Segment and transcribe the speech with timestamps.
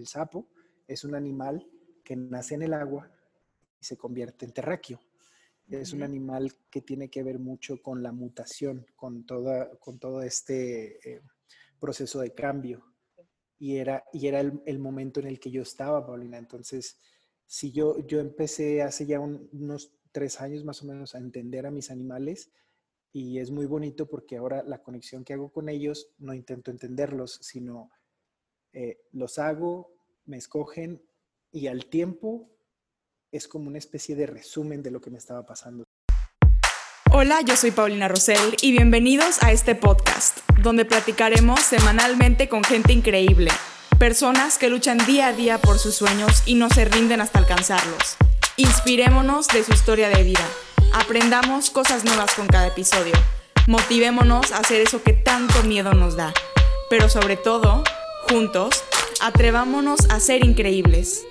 [0.00, 0.48] el sapo
[0.86, 1.66] es un animal
[2.02, 3.10] que nace en el agua
[3.80, 5.00] y se convierte en terráqueo.
[5.68, 10.20] Es un animal que tiene que ver mucho con la mutación, con, toda, con todo
[10.20, 11.22] este eh,
[11.78, 12.84] proceso de cambio.
[13.56, 16.38] Y era, y era el, momento en el que yo estaba, Paulina.
[16.38, 16.98] Entonces,
[17.46, 21.70] si yo, yo empecé hace ya unos tres años más o menos a entender a
[21.70, 22.50] mis animales,
[23.12, 27.38] y es muy bonito porque ahora la conexión que hago con ellos no intento entenderlos,
[27.42, 27.90] sino
[28.72, 29.92] eh, los hago,
[30.26, 31.02] me escogen
[31.50, 32.48] y al tiempo
[33.32, 35.84] es como una especie de resumen de lo que me estaba pasando.
[37.12, 42.92] Hola, yo soy Paulina Rosell y bienvenidos a este podcast, donde platicaremos semanalmente con gente
[42.92, 43.50] increíble,
[43.98, 48.16] personas que luchan día a día por sus sueños y no se rinden hasta alcanzarlos.
[48.56, 50.46] Inspirémonos de su historia de vida,
[50.94, 53.14] aprendamos cosas nuevas con cada episodio,
[53.66, 56.32] motivémonos a hacer eso que tanto miedo nos da,
[56.88, 57.82] pero sobre todo,
[58.28, 58.84] juntos,
[59.20, 61.24] atrevámonos a ser increíbles.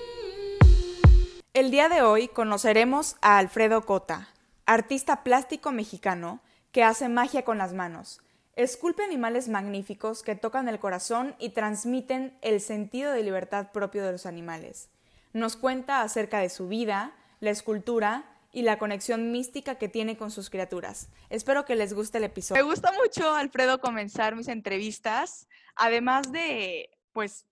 [1.54, 4.30] El día de hoy conoceremos a Alfredo Cota,
[4.66, 6.42] artista plástico mexicano
[6.72, 8.22] que hace magia con las manos.
[8.56, 14.12] Esculpe animales magníficos que tocan el corazón y transmiten el sentido de libertad propio de
[14.12, 14.90] los animales.
[15.34, 20.32] Nos cuenta acerca de su vida, la escultura y la conexión mística que tiene con
[20.32, 21.10] sus criaturas.
[21.30, 22.64] Espero que les guste el episodio.
[22.64, 27.46] Me gusta mucho, Alfredo, comenzar mis entrevistas, además de, pues,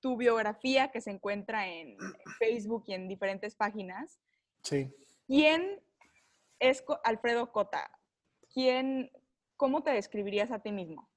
[0.00, 1.96] tu biografía que se encuentra en
[2.38, 4.18] Facebook y en diferentes páginas.
[4.62, 4.92] Sí.
[5.26, 5.80] ¿Quién
[6.58, 7.90] es Alfredo Cota?
[8.52, 9.10] ¿Quién,
[9.56, 11.08] ¿Cómo te describirías a ti mismo?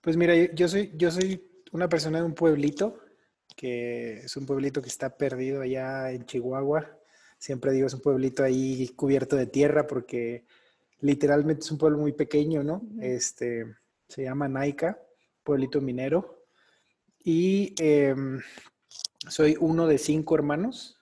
[0.00, 3.00] Pues mira, yo soy, yo soy una persona de un pueblito,
[3.56, 6.95] que es un pueblito que está perdido allá en Chihuahua.
[7.38, 10.44] Siempre digo, es un pueblito ahí cubierto de tierra porque
[11.00, 12.82] literalmente es un pueblo muy pequeño, ¿no?
[13.00, 13.66] Este,
[14.08, 14.98] se llama Naica,
[15.42, 16.44] pueblito minero.
[17.22, 18.40] Y em,
[19.28, 20.96] soy uno de cinco hermanos.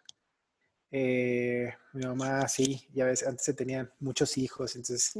[0.90, 5.12] Eh, mi mamá, sí, ya ves, antes se tenían muchos hijos, entonces,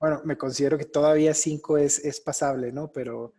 [0.00, 2.90] bueno, me considero que todavía cinco es, es pasable, ¿no?
[2.90, 3.32] Pero,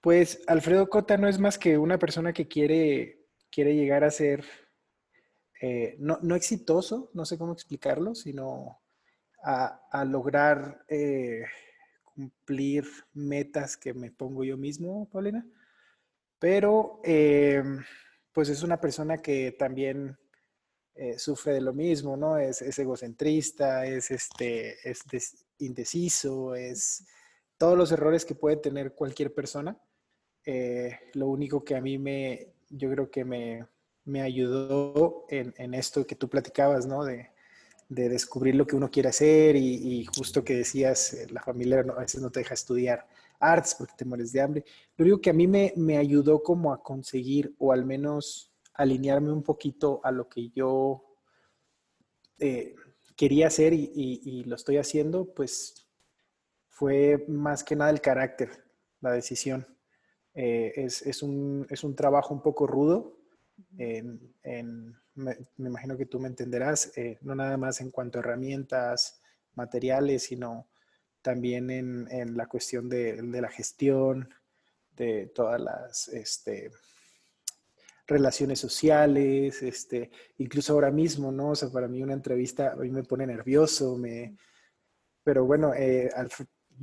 [0.00, 4.44] pues, Alfredo Cota no es más que una persona que quiere, quiere llegar a ser,
[5.60, 8.80] eh, no, no, exitoso, no sé cómo explicarlo, sino
[9.42, 11.44] a, a lograr eh,
[12.04, 15.46] cumplir metas que me pongo yo mismo, Paulina.
[16.38, 17.62] Pero, eh,
[18.32, 20.16] pues es una persona que también
[21.16, 22.38] sufre de lo mismo, ¿no?
[22.38, 27.06] Es, egocentrista, es, este, es indeciso, es
[27.56, 29.80] todos los errores que puede tener cualquier persona.
[31.14, 33.64] Lo único que a mí me, yo creo que me,
[34.08, 37.04] me ayudó en, esto que tú platicabas, ¿no?
[37.04, 37.30] De,
[37.88, 42.20] de, descubrir lo que uno quiere hacer y, justo que decías, la familia a veces
[42.20, 43.06] no te deja estudiar
[43.40, 44.64] arts porque te mueres de hambre.
[44.96, 49.32] Lo único que a mí me, me ayudó como a conseguir o al menos alinearme
[49.32, 51.04] un poquito a lo que yo
[52.38, 52.74] eh,
[53.16, 55.88] quería hacer y, lo estoy haciendo, pues
[56.68, 58.64] fue más que nada el carácter,
[59.00, 59.66] la decisión.
[60.34, 63.17] Eh, es, un, trabajo un poco rudo.
[65.14, 69.20] Me, imagino que tú me entenderás, eh, no nada más en cuanto a herramientas,
[69.54, 70.68] materiales, sino
[71.22, 74.32] también en, la cuestión de, la gestión,
[74.96, 76.70] de todas las este,
[78.06, 81.50] relaciones sociales, este, incluso ahora mismo, ¿no?
[81.50, 84.36] O sea, para mí una entrevista a mí me pone nervioso, me,
[85.22, 86.10] pero bueno, eh,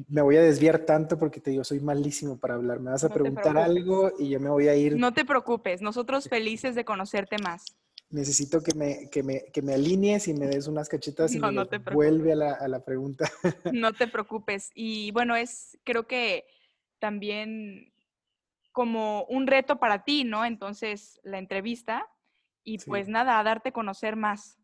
[0.07, 2.79] me voy a desviar tanto porque te digo, soy malísimo para hablar.
[2.79, 4.97] Me vas a preguntar algo y yo me voy a ir.
[4.97, 7.65] No te preocupes, nosotros felices de conocerte más
[8.09, 11.67] necesito que me, que me, que me alinees y me des unas cachetas y me
[11.91, 13.29] vuelve a la, a la, pregunta.
[13.73, 14.71] No te preocupes.
[14.73, 16.45] Y bueno, es creo que
[16.99, 17.93] también
[18.71, 20.45] como un reto para ti, ¿no?
[20.45, 22.07] Entonces, la entrevista
[22.63, 24.57] y pues nada, a darte a conocer más.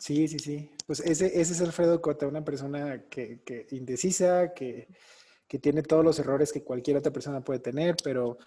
[0.00, 0.70] Sí, sí, sí.
[0.86, 4.88] Pues ese, ese es Alfredo Cota, una persona que, que indecisa, que,
[5.46, 8.38] que tiene todos los errores que cualquier otra persona puede tener, pero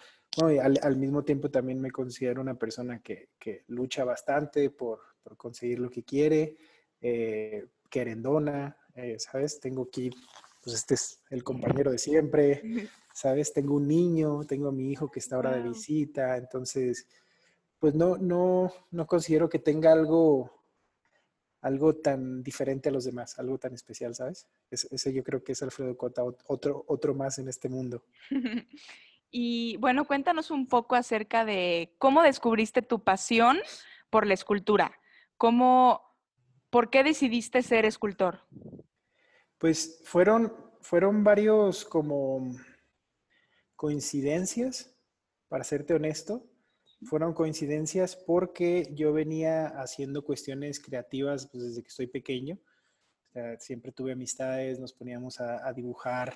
[0.42, 3.28] al, mismo tiempo también me considero una persona que,
[3.68, 5.00] lucha bastante por,
[5.36, 6.56] conseguir lo que quiere,
[7.00, 9.60] eh, querendona, eh, ¿sabes?
[9.60, 10.10] Tengo aquí,
[10.62, 13.52] pues este es el compañero de siempre, ¿sabes?
[13.52, 17.06] Tengo un niño, tengo a mi hijo que está ahora de visita, entonces,
[17.78, 20.50] pues no, no, no considero que tenga algo
[21.64, 24.46] algo tan diferente a los demás, algo tan especial, ¿sabes?
[24.70, 28.04] Ese, yo creo que es Alfredo Cota, otro, otro más en este mundo.
[29.30, 33.56] y bueno, cuéntanos un poco acerca de cómo descubriste tu pasión
[34.10, 35.00] por la escultura.
[35.38, 36.02] ¿Cómo,
[36.68, 38.40] ¿Por qué decidiste ser escultor?
[39.56, 42.54] Pues fueron, fueron varios como
[43.74, 44.94] coincidencias,
[45.48, 46.44] para serte honesto.
[47.04, 52.58] Fueron coincidencias porque yo venía haciendo cuestiones creativas pues, desde que estoy pequeño.
[53.58, 56.34] siempre tuve amistades, nos poníamos a, dibujar,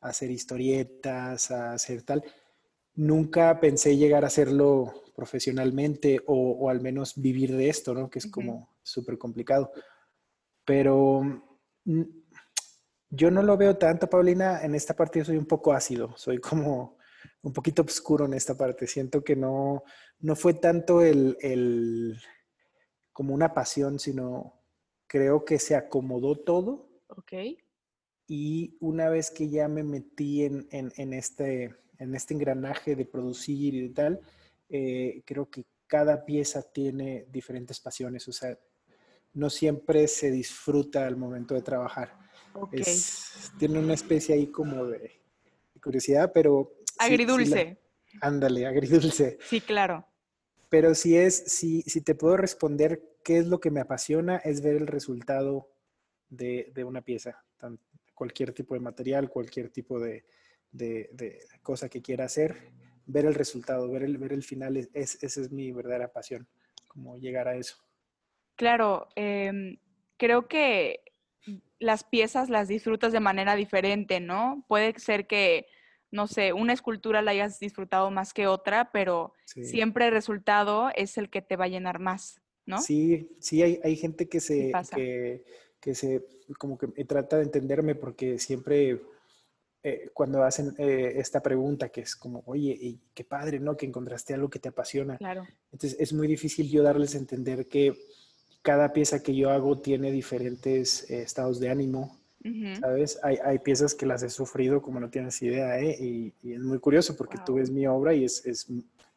[0.00, 2.22] a hacer historietas, a hacer tal.
[2.94, 8.10] Nunca pensé llegar a hacerlo profesionalmente o, al menos vivir de esto, ¿no?
[8.10, 9.72] Que es como súper complicado.
[10.64, 11.22] Pero
[11.84, 12.02] mm,
[13.10, 14.62] yo no lo veo tanto, Paulina.
[14.62, 16.98] En esta parte yo soy un poco ácido, soy como
[17.42, 18.86] un poquito oscuro en esta parte.
[18.86, 19.82] Siento que no,
[20.20, 22.18] no fue tanto el,
[23.12, 24.60] como una pasión, sino
[25.06, 26.88] creo que se acomodó todo.
[27.08, 27.32] Ok.
[28.26, 33.90] Y una vez que ya me metí en, este, en este engranaje de producir y
[33.90, 34.20] tal,
[34.68, 38.26] eh, creo que cada pieza tiene diferentes pasiones.
[38.28, 38.58] O sea,
[39.34, 42.18] no siempre se disfruta al momento de trabajar.
[42.54, 42.84] Okay.
[43.58, 45.22] tiene una especie ahí como de
[45.82, 46.72] curiosidad, pero
[47.04, 47.78] Agridulce.
[48.20, 49.38] ándale, agridulce.
[49.44, 50.06] Sí, claro.
[50.68, 54.62] Pero si es, si, si te puedo responder qué es lo que me apasiona, es
[54.62, 55.68] ver el resultado
[56.28, 57.44] de, una pieza,
[58.14, 60.24] cualquier tipo de material, cualquier tipo de,
[61.62, 62.72] cosa que quiera hacer,
[63.06, 66.48] ver el resultado, ver el, ver el final, es, esa es mi verdadera pasión,
[66.88, 67.76] como llegar a eso.
[68.56, 69.76] Claro, em,
[70.16, 71.00] creo que
[71.78, 74.64] las piezas las disfrutas de manera diferente, ¿no?
[74.68, 75.66] Puede ser que
[76.12, 81.18] no sé, una escultura la hayas disfrutado más que otra, pero siempre el resultado es
[81.18, 82.80] el que te va a llenar más, ¿no?
[82.80, 84.70] Sí, sí, hay, gente que se,
[85.80, 86.24] que, se,
[86.58, 89.00] como que trata de entenderme porque siempre
[89.82, 93.76] eh, cuando hacen eh, esta pregunta que es como, oye, qué padre, ¿no?
[93.76, 95.16] Que encontraste algo que te apasiona.
[95.16, 95.44] Claro.
[95.72, 97.94] Entonces es muy difícil yo darles a entender que
[98.62, 102.21] cada pieza que yo hago tiene diferentes eh, estados de ánimo,
[102.80, 103.20] ¿Sabes?
[103.22, 105.96] Hay, hay, piezas que las he sufrido como no tienes idea, ¿eh?
[106.00, 108.66] Y, es muy curioso porque tú ves mi obra y es, es,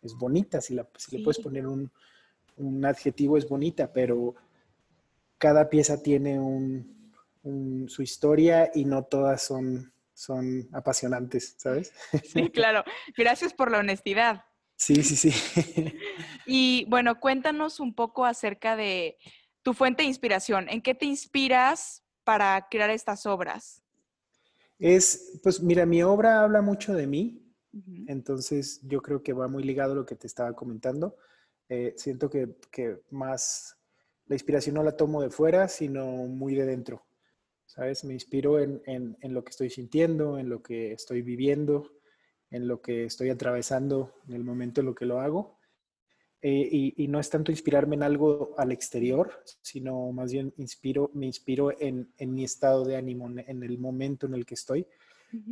[0.04, 1.92] es bonita, si, la, si le puedes poner un,
[2.58, 4.36] un, adjetivo es bonita, pero
[5.40, 7.12] cada pieza tiene un,
[7.42, 11.94] un, su historia y no todas son, son apasionantes, ¿sabes?
[12.24, 12.84] Sí, claro.
[13.18, 14.44] Gracias por la honestidad.
[14.78, 15.32] Sí, sí, sí.
[16.46, 19.18] Y bueno, cuéntanos un poco acerca de
[19.62, 20.68] tu fuente de inspiración.
[20.68, 23.82] ¿En qué te inspiras para crear estas obras?
[24.78, 27.42] Es, pues mira, mi obra habla mucho de mí,
[28.08, 31.16] entonces yo creo que va muy ligado a lo que te estaba comentando.
[31.70, 32.56] Eh, siento que,
[33.12, 33.78] más
[34.28, 37.06] la inspiración no la tomo de fuera, sino muy de dentro,
[37.66, 38.04] ¿sabes?
[38.04, 41.92] Me inspiro en, en, lo que estoy sintiendo, en lo que estoy viviendo,
[42.50, 45.60] en lo que estoy atravesando en el momento en lo que lo hago.
[46.48, 49.32] Eh, y, no es tanto inspirarme en algo al exterior,
[49.64, 54.36] sino más bien inspiro, me inspiro en, mi estado de ánimo, en el momento en
[54.36, 54.86] el que estoy.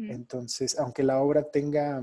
[0.07, 1.99] Entonces, aunque la obra tenga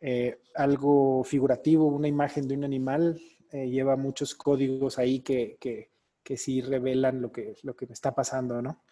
[0.00, 3.20] eh, algo figurativo, una imagen de un animal,
[3.50, 8.14] eh, lleva muchos códigos ahí que, que, sí revelan lo que, lo que me está
[8.14, 8.82] pasando, ¿no?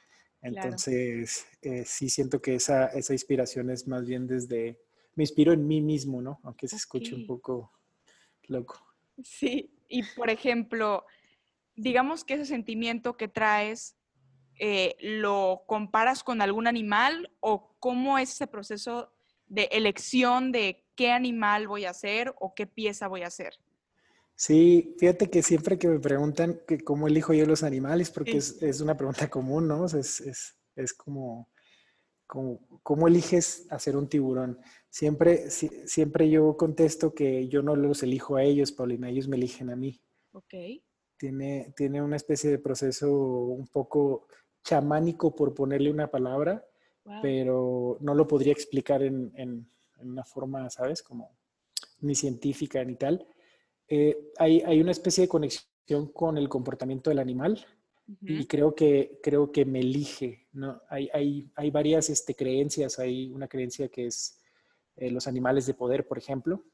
[0.42, 1.46] Entonces,
[1.86, 4.78] sí siento que esa, esa inspiración es más bien desde,
[5.14, 6.40] me inspiro en mí mismo, ¿no?
[6.42, 7.72] Aunque se escuche un poco
[8.50, 8.78] loco.
[9.22, 11.04] Sí, y por ejemplo,
[11.76, 13.96] digamos que ese sentimiento que traes,
[14.58, 19.12] eh, ¿lo comparas con algún animal o cómo es ese proceso
[19.46, 23.54] de elección de qué animal voy a hacer o qué pieza voy a hacer?
[24.34, 28.80] Sí, fíjate que siempre que me preguntan que cómo elijo yo los animales, porque es,
[28.80, 29.84] una pregunta común, ¿no?
[29.86, 31.50] es, es como
[32.82, 34.60] ¿Cómo, eliges hacer un tiburón?
[34.90, 39.70] Siempre, siempre yo contesto que yo no los elijo a ellos, Paulina, ellos me eligen
[39.70, 40.00] a mí.
[40.32, 40.54] Ok.
[41.16, 44.26] Tiene, tiene una especie de proceso un poco
[44.64, 46.64] chamánico, por ponerle una palabra,
[47.22, 49.66] pero no lo podría explicar en, en,
[50.00, 51.02] una forma, ¿sabes?
[51.02, 51.36] Como
[52.00, 53.26] ni científica ni tal.
[53.86, 57.64] Eh, hay, hay una especie de conexión con el comportamiento del animal
[58.22, 60.80] y creo que, creo que me elige, ¿no?
[60.88, 64.39] Hay, hay, hay varias este, creencias, hay una creencia que es
[65.00, 66.64] eh, los animales de poder, por ejemplo.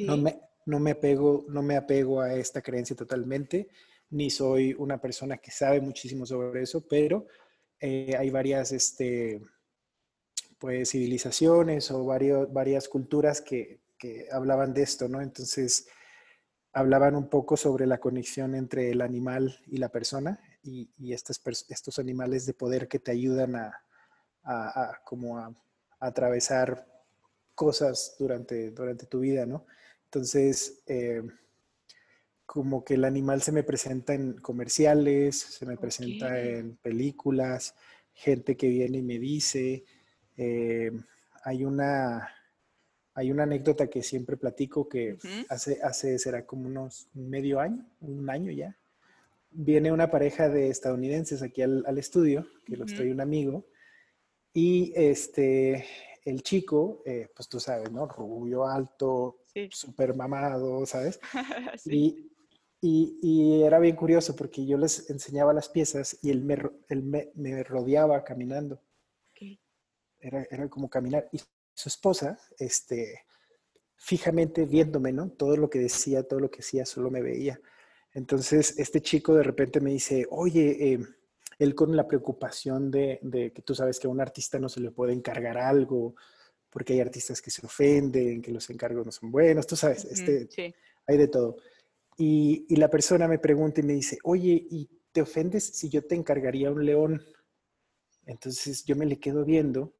[0.00, 3.68] No, me, no, me apego, no me apego a esta creencia totalmente,
[4.10, 7.26] ni soy una persona que sabe muchísimo sobre eso, pero
[7.80, 9.40] eh, hay varias este,
[10.58, 15.22] pues, civilizaciones o varios, varias culturas que, que hablaban de esto, ¿no?
[15.22, 15.88] Entonces,
[16.72, 21.98] hablaban un poco sobre la conexión entre el animal y la persona y, estos, estos
[21.98, 23.72] animales de poder que te ayudan a,
[25.04, 25.52] como a,
[26.00, 26.86] atravesar
[27.58, 29.66] cosas durante, durante tu vida, ¿no?
[30.04, 31.22] Entonces, eh,
[32.46, 37.74] como que el animal se me presenta en comerciales, se me presenta en películas,
[38.14, 39.84] gente que viene y me dice,
[40.36, 40.92] eh,
[41.42, 42.32] hay una
[43.14, 48.30] Hay una anécdota que siempre platico que hace, hace, será como unos medio año, un
[48.30, 48.76] año ya.
[49.50, 53.66] Viene una pareja de estadounidenses aquí al, estudio, que los trae un amigo,
[54.54, 55.84] y este,
[56.24, 58.06] el chico, eh, pues tú sabes, ¿no?
[58.06, 61.20] Rubio, alto, súper mamado, ¿sabes?
[61.76, 62.30] sí.
[62.80, 66.58] y, y, era bien curioso porque yo les enseñaba las piezas y él me,
[66.88, 68.80] él me, me rodeaba caminando.
[70.20, 71.28] Era, era, como caminar.
[71.32, 71.40] Y
[71.74, 73.22] su esposa, este,
[73.96, 75.30] fijamente viéndome, ¿no?
[75.30, 77.60] Todo lo que decía, todo lo que hacía, solo me veía.
[78.12, 80.98] Entonces, este chico de repente me dice, oye, eh,
[81.58, 83.20] él con la preocupación de,
[83.54, 86.14] que tú sabes que a un artista no se le puede encargar algo,
[86.70, 90.48] porque hay artistas que se ofenden, que los encargos no son buenos, tú sabes, este,
[91.06, 91.56] hay de todo.
[92.16, 96.04] Y, y, la persona me pregunta y me dice, oye, ¿y te ofendes si yo
[96.04, 97.22] te encargaría un león?
[98.26, 99.94] Entonces yo me le quedo viendo.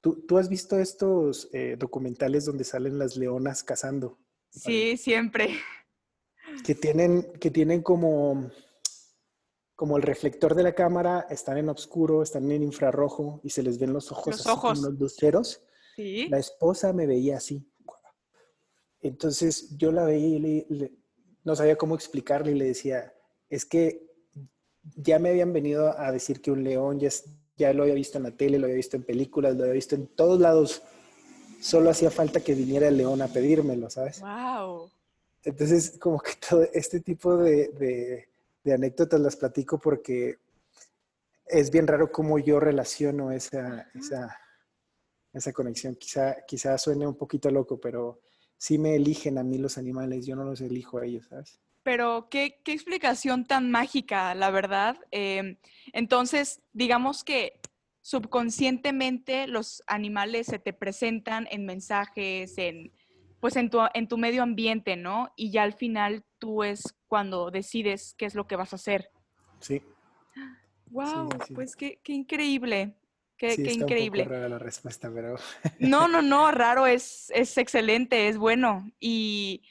[0.00, 4.18] ¿Tú, tú has visto estos eh, documentales donde salen las leonas cazando?
[4.50, 5.56] Sí, siempre.
[6.64, 8.50] Que tienen, que tienen como
[9.80, 13.78] como el reflector de la cámara, están en oscuro, están en infrarrojo y se les
[13.78, 14.78] ven los ojos, los ojos.
[14.78, 15.62] como unos luceros.
[15.96, 16.28] ¿Sí?
[16.28, 17.66] La esposa me veía así.
[19.00, 20.98] Entonces yo la veía y
[21.44, 23.14] no sabía cómo explicarle y le decía,
[23.48, 24.06] es que
[24.96, 27.08] ya me habían venido a decir que un león ya,
[27.56, 29.94] ya lo había visto en la tele, lo había visto en películas, lo había visto
[29.94, 30.82] en todos lados.
[31.62, 34.20] Solo hacía falta que viniera el león a pedírmelo, ¿sabes?
[34.20, 34.90] ¡Wow!
[35.42, 38.28] Entonces, como que todo este tipo de de
[38.66, 40.38] anécdotas las platico porque
[41.46, 44.38] es bien raro cómo yo relaciono esa, esa,
[45.32, 45.96] esa conexión.
[45.96, 48.20] Quizá, quizá suene un poquito loco, pero
[48.56, 51.60] sí me eligen a mí los animales, yo no los elijo a ellos, ¿sabes?
[51.82, 54.98] Pero qué, qué explicación tan mágica, la verdad.
[55.10, 55.56] Em,
[55.92, 57.58] entonces, digamos que
[58.02, 62.92] subconscientemente los animales se te presentan en mensajes, en,
[63.40, 65.32] pues en tu, en tu medio ambiente, ¿no?
[65.34, 69.10] Y ya al final tú es cuando decides qué es lo que vas a hacer.
[69.58, 69.82] Sí.
[70.90, 72.96] Wow, pues qué, qué, increíble.
[73.36, 74.22] Qué, qué increíble.
[74.22, 75.36] Un poco rara la respuesta, pero.
[75.78, 78.90] No, no, no, raro, es, es excelente, es bueno.
[79.00, 79.62] Y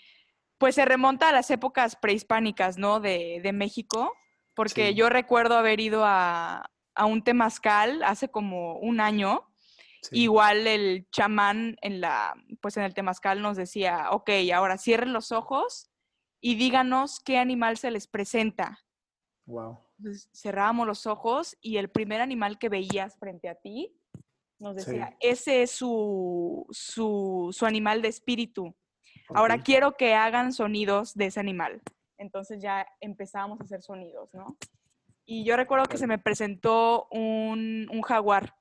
[0.58, 3.00] pues se remonta a las épocas prehispánicas, ¿no?
[3.00, 4.14] De, de México,
[4.56, 9.49] porque yo recuerdo haber ido a, a un temazcal hace como un año
[10.12, 15.32] Igual el chamán en la, pues en el temazcal nos decía, ok, ahora cierren los
[15.32, 15.90] ojos
[16.42, 18.80] y díganos qué animal se les presenta.
[19.46, 19.80] Wow.
[20.32, 24.00] cerrábamos los ojos y el primer animal que veías frente a ti
[24.60, 28.76] nos decía, ese es su, su, su, animal de espíritu.
[29.30, 31.82] Ahora quiero que hagan sonidos de ese animal.
[32.18, 34.58] Entonces ya empezamos a hacer sonidos, ¿no?
[35.26, 38.56] Y yo recuerdo que se me presentó un, un jaguar.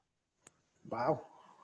[0.89, 1.21] Wow.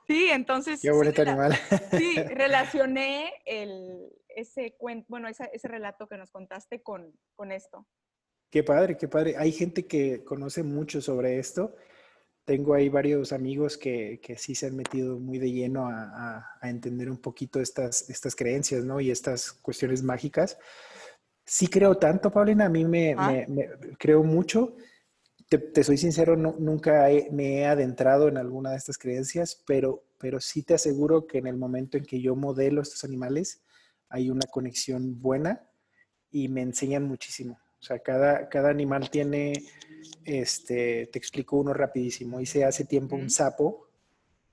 [0.06, 0.80] Sí, entonces.
[0.80, 1.52] Qué bonito animal.
[1.90, 7.86] Sí, relacioné el, ese cuento, bueno, ese, ese relato que nos contaste con, con esto.
[8.50, 9.36] Qué padre, qué padre.
[9.36, 11.74] Hay gente que conoce mucho sobre esto.
[12.44, 16.68] Tengo ahí varios amigos que, que sí se han metido muy de lleno a, a,
[16.68, 19.00] entender un poquito estas, estas creencias, ¿no?
[19.00, 20.58] Y estas cuestiones mágicas.
[21.46, 24.76] Sí creo tanto, Paulina, a mí me, me, me creo mucho
[25.58, 30.62] te, soy sincero, nunca me he adentrado en alguna de estas creencias, pero, pero sí
[30.62, 33.62] te aseguro que en el momento en que yo modelo estos animales,
[34.08, 35.68] hay una conexión buena
[36.30, 37.58] y me enseñan muchísimo.
[37.80, 39.52] O sea, cada, cada animal tiene,
[40.24, 42.40] este, te explico uno rapidísimo.
[42.40, 43.88] Hice hace tiempo un sapo,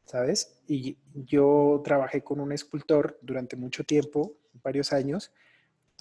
[0.05, 0.62] ¿sabes?
[0.67, 5.31] Y yo trabajé con un escultor durante mucho tiempo, varios años.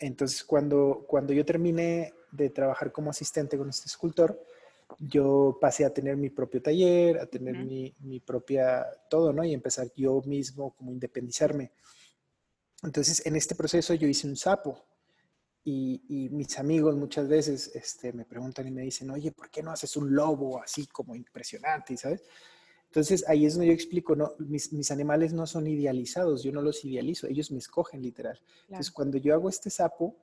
[0.00, 4.42] Entonces, cuando, cuando yo terminé de trabajar como asistente con este escultor,
[4.98, 9.44] yo pasé a tener mi propio taller, a tener mi, mi, propia todo, ¿no?
[9.44, 11.72] Y empezar yo mismo como independizarme.
[12.82, 14.82] Entonces, en este proceso yo hice un sapo
[15.64, 19.62] y, y, mis amigos muchas veces este, me preguntan y me dicen, oye, ¿por qué
[19.62, 22.22] no haces un lobo así como impresionante, ¿sabes?
[22.86, 26.60] Entonces, ahí es donde yo explico, no, mis, mis animales no son idealizados, yo no
[26.60, 28.40] los idealizo, ellos me escogen literal.
[28.62, 30.16] Entonces, cuando yo hago este sapo,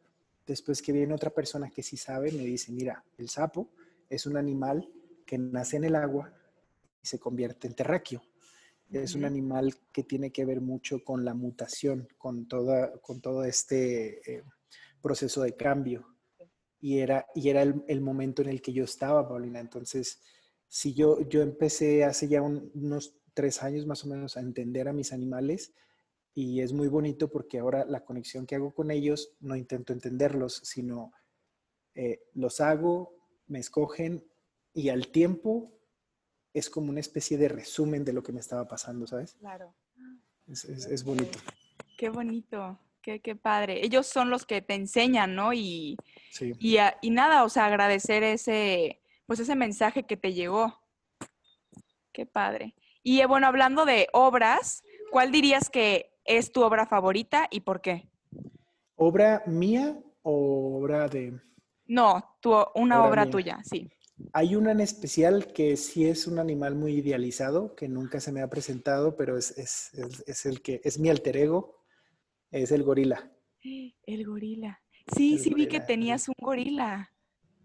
[0.46, 3.70] después que viene otra persona que sí sabe, me dice, mira, el sapo
[4.10, 4.90] es un animal
[5.26, 6.34] que nace en el agua
[7.02, 8.24] y se convierte en terráqueo.
[8.90, 13.44] Es un animal que tiene que ver mucho con la mutación, con, toda, con todo
[13.44, 14.44] este eh,
[15.02, 16.16] proceso de cambio.
[16.80, 19.60] Y era, y era el, momento en el que yo estaba, Paulina.
[19.60, 20.22] Entonces,
[20.70, 24.94] si yo, yo empecé hace ya unos tres años más o menos a entender a
[24.94, 25.74] mis animales
[26.34, 30.62] y es muy bonito porque ahora la conexión que hago con ellos no intento entenderlos,
[30.64, 31.12] sino
[31.96, 33.17] eh, los hago,
[33.48, 34.24] me escogen
[34.74, 35.72] y al tiempo
[36.54, 39.36] es como una especie de resumen de lo que me estaba pasando, ¿sabes?
[39.40, 39.74] Claro.
[40.48, 41.38] es, bonito.
[41.98, 43.86] Qué bonito, qué, qué, padre.
[43.86, 45.54] Ellos son los que te enseñan, ¿no?
[45.54, 45.98] Y,
[46.40, 50.80] y, y, nada, o sea, agradecer ese, pues ese mensaje que te llegó.
[52.12, 52.74] Qué padre.
[53.04, 57.82] Y eh, bueno, hablando de obras, ¿cuál dirías que es tu obra favorita y por
[57.82, 58.10] qué?
[58.96, 61.40] ¿Obra mía o obra de...?
[61.88, 63.90] No, tu, una obra, tuya, sí.
[64.34, 68.42] Hay una en especial que sí es un animal muy idealizado, que nunca se me
[68.42, 69.92] ha presentado, pero es, es,
[70.26, 71.84] es, el que es mi alter ego,
[72.52, 73.32] es el gorila.
[73.62, 74.82] El gorila.
[75.16, 77.12] Sí, sí vi que tenías un gorila.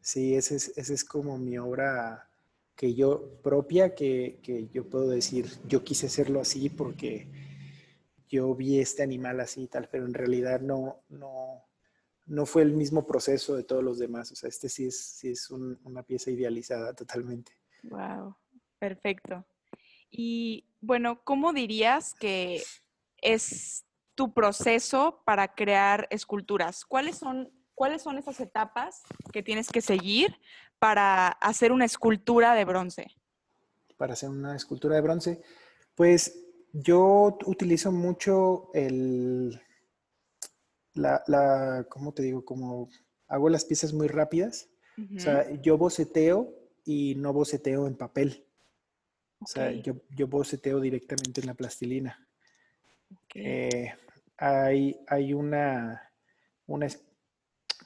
[0.01, 2.29] Sí, ese es, ese es como mi obra
[2.77, 7.29] que yo propia, que, que, yo puedo decir, yo quise hacerlo así porque
[8.29, 11.65] yo vi este animal así y tal, pero en realidad no, no,
[12.27, 14.31] no fue el mismo proceso de todos los demás.
[14.33, 17.53] O sea, este sí es, sí es una pieza idealizada totalmente.
[17.83, 18.37] Wow,
[18.79, 19.45] perfecto.
[20.11, 22.63] Y bueno, ¿cómo dirías que
[23.19, 26.85] es tu proceso para crear esculturas?
[26.85, 29.03] ¿Cuáles son, ¿Cuáles son esas etapas
[29.33, 30.37] que tienes que seguir
[30.79, 33.11] para hacer una escultura de bronce?
[33.97, 35.43] Para hacer una escultura de bronce,
[35.95, 36.39] pues
[36.73, 39.61] yo utilizo mucho el,
[40.95, 42.45] la, la, ¿cómo te digo?
[42.45, 42.89] Como
[43.29, 44.69] hago las piezas muy rápidas.
[45.17, 48.47] O sea, yo boceteo y no boceteo en papel.
[49.41, 52.29] O sea, yo, yo, boceteo directamente en la plastilina.
[53.35, 53.93] Eh,
[54.37, 56.13] hay, hay una,
[56.67, 56.87] una,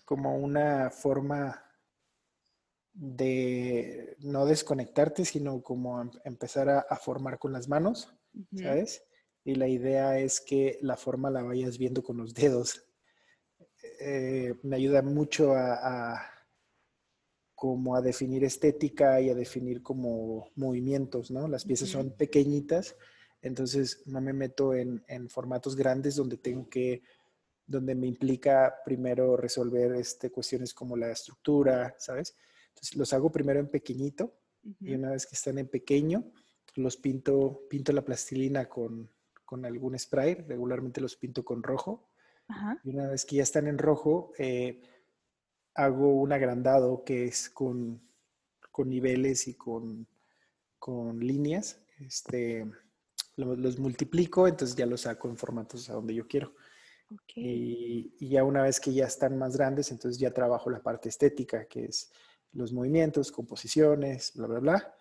[0.04, 1.62] como una forma
[2.92, 8.14] de no desconectarte, sino como em, empezar a, formar con las manos,
[8.54, 9.04] ¿sabes?
[9.44, 12.85] Y la idea es que la forma la vayas viendo con los dedos.
[13.98, 16.20] Eh, me ayuda mucho a,
[17.54, 21.48] como a definir estética y a definir como movimientos, ¿no?
[21.48, 22.96] Las piezas son pequeñitas,
[23.40, 27.02] entonces no me meto en, formatos grandes donde tengo que,
[27.66, 32.36] donde me implica primero resolver este, cuestiones como la estructura, ¿sabes?
[32.68, 34.34] Entonces los hago primero en pequeñito
[34.80, 36.24] y una vez que están en pequeño,
[36.74, 39.10] los pinto, pinto la plastilina con,
[39.44, 42.10] con algún spray, regularmente los pinto con rojo
[42.84, 44.80] y una vez que ya están en rojo, eh,
[45.74, 48.00] hago un agrandado que es con,
[48.70, 50.06] con niveles y con,
[50.78, 51.80] con líneas.
[51.98, 52.66] Este,
[53.36, 56.54] los, multiplico, entonces ya los saco en formatos a donde yo quiero.
[57.34, 61.08] Y, y, ya una vez que ya están más grandes, entonces ya trabajo la parte
[61.08, 62.10] estética, que es
[62.52, 64.94] los movimientos, composiciones, bla, bla, bla.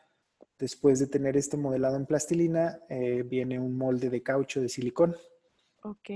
[0.59, 5.15] Después de tener este modelado en plastilina, eh, viene un molde de caucho de silicón.
[5.81, 6.09] Ok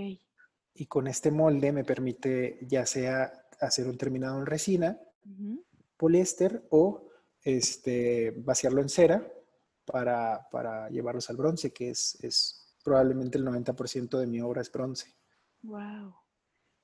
[0.73, 4.99] y con este molde me permite ya sea hacer un terminado en resina,
[5.97, 7.09] poliéster o
[7.43, 9.27] este, vaciarlo en cera
[9.85, 14.71] para, para llevarlos al bronce, que es, es probablemente el 90% de mi obra es
[14.71, 15.13] bronce.
[15.61, 16.15] Wow.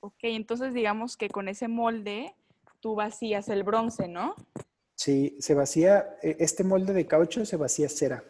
[0.01, 2.35] Ok, entonces digamos que con ese molde
[2.79, 4.35] tú vacías el bronce, ¿no?
[4.95, 8.23] Sí, se vacía, e, este molde de caucho se vacía cera.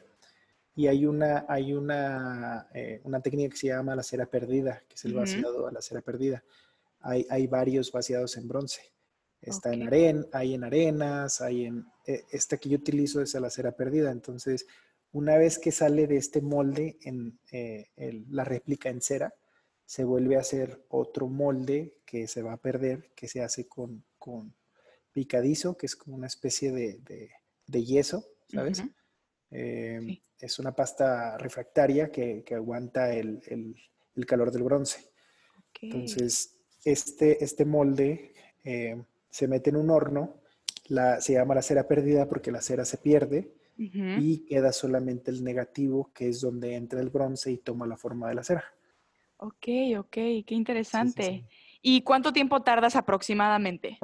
[0.76, 4.96] Y hay una, hay una, eh, una técnica que se llama la cera perdida, que
[4.96, 6.44] es el vaciado a la cera perdida.
[7.00, 8.82] Hay, hay varios vaciados en bronce.
[9.42, 11.86] Está en arena, hay en arenas, hay en...
[12.06, 14.12] Eh, esta que yo utilizo es a la cera perdida.
[14.12, 14.66] Entonces,
[15.12, 17.88] una vez que sale de este molde en eh,
[18.30, 19.34] la réplica en cera,
[19.86, 24.04] se vuelve a hacer otro molde que se va a perder, que se hace con,
[24.18, 24.54] con
[25.12, 27.00] picadizo, que es como una especie de,
[27.68, 28.84] de, yeso, ¿sabes?
[29.58, 33.42] Eh, es una pasta refractaria que, aguanta el,
[34.28, 35.12] calor del bronce.
[35.82, 40.42] Entonces, este, este molde eh, se mete en un horno,
[40.88, 45.44] la, se llama la cera perdida porque la cera se pierde y queda solamente el
[45.44, 48.64] negativo, que es donde entra el bronce y toma la forma de la cera.
[49.38, 51.46] Ok, ok, qué interesante.
[51.82, 54.00] ¿Y cuánto tiempo tardas aproximadamente?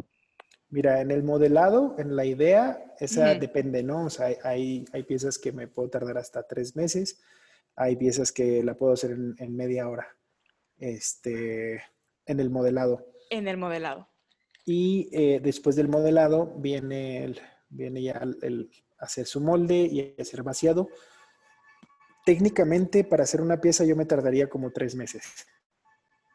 [0.72, 4.06] Mira, en el modelado, en la idea, esa depende, ¿no?
[4.06, 7.22] O sea, hay, hay piezas que me puedo tardar hasta tres meses,
[7.76, 10.08] hay piezas que la puedo hacer en, media hora,
[10.78, 11.84] este,
[12.26, 13.06] en el modelado.
[13.30, 14.08] En el modelado.
[14.66, 20.42] Y eh, después del modelado viene, el, viene ya el, hacer su molde y hacer
[20.42, 20.88] vaciado.
[22.26, 25.48] Técnicamente, para hacer una pieza yo me tardaría como tres meses.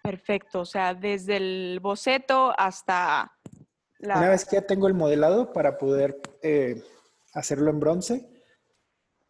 [0.02, 3.35] Perfecto, o sea, desde el boceto hasta
[4.00, 6.82] una vez que ya tengo el modelado para poder eh,
[7.32, 8.28] hacerlo en bronce,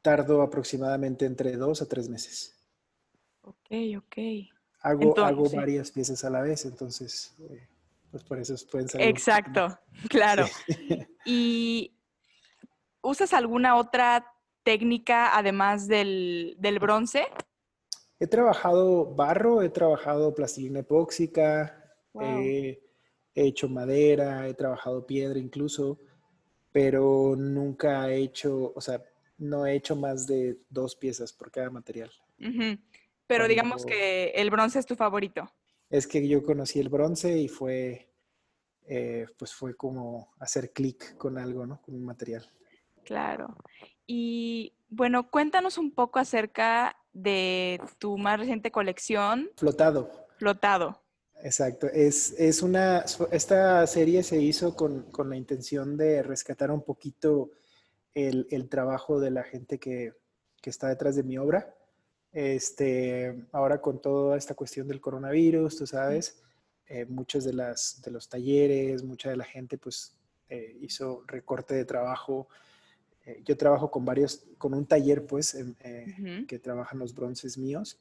[0.02, 2.56] tardo aproximadamente entre dos a tres meses.
[3.42, 4.16] Ok, ok.
[4.80, 7.68] Hago, hago varias piezas a la vez, entonces, eh,
[8.10, 9.08] pues por eso pueden salir.
[9.08, 10.46] Exacto, claro.
[11.24, 11.96] ¿Y
[13.02, 17.26] usas alguna otra técnica además del, del bronce?
[18.18, 21.82] He trabajado barro, he trabajado plastilina epóxica,
[23.36, 26.00] he hecho madera, he trabajado piedra incluso,
[26.72, 29.02] pero nunca he hecho, o sea,
[29.38, 32.10] no he hecho más de dos piezas por cada material.
[33.26, 35.48] Pero digamos que el bronce es tu favorito.
[35.90, 38.10] Es que yo conocí el bronce y fue,
[38.86, 41.80] eh, pues fue como hacer clic con algo, ¿no?
[41.82, 42.50] Con un material.
[43.04, 43.54] Claro.
[44.06, 49.50] Y bueno, cuéntanos un poco acerca de tu más reciente colección.
[49.56, 50.10] Flotado.
[50.38, 51.05] Flotado.
[51.42, 51.86] Exacto.
[51.88, 57.50] Es, es una, esta serie se hizo con, con, la intención de rescatar un poquito
[58.14, 60.14] el, el trabajo de la gente que,
[60.60, 61.74] que, está detrás de mi obra.
[62.32, 66.42] Este, ahora con toda esta cuestión del coronavirus, tú sabes,
[66.88, 70.14] eh, muchos de, las, de los talleres, mucha de la gente pues
[70.48, 72.48] eh, hizo recorte de trabajo.
[73.24, 75.56] Eh, yo trabajo con varios, con un taller pues
[76.46, 77.98] que trabajan los bronces míos.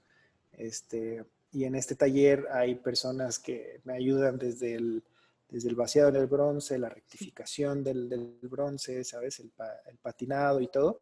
[0.54, 5.06] Este, y en este taller hay personas que me ayudan desde el,
[5.48, 9.39] desde el vaciado del bronce, la rectificación del, del bronce, ¿sabes?
[9.39, 9.54] El,
[9.89, 11.00] el, patinado y todo.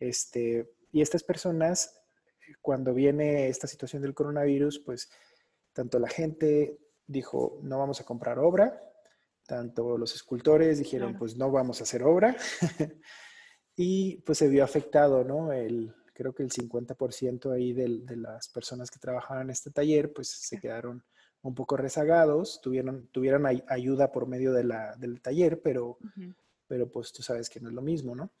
[0.00, 1.96] Este, y estas personas,
[2.60, 5.08] cuando viene esta situación del coronavirus, pues
[5.72, 6.76] tanto la gente
[7.06, 8.82] dijo, no vamos a comprar obra,
[9.46, 12.36] tanto los escultores dijeron, pues no vamos a hacer obra.
[13.76, 15.52] y pues se vio afectado, ¿no?
[15.52, 20.12] El, creo que el 50% ahí de, de, las personas que trabajaban en este taller,
[20.12, 21.04] pues se quedaron
[21.42, 25.98] un poco rezagados, tuvieron, tuvieron ayuda por medio de la, del taller, pero,
[26.66, 28.32] pero pues tú sabes que no es lo mismo, ¿no?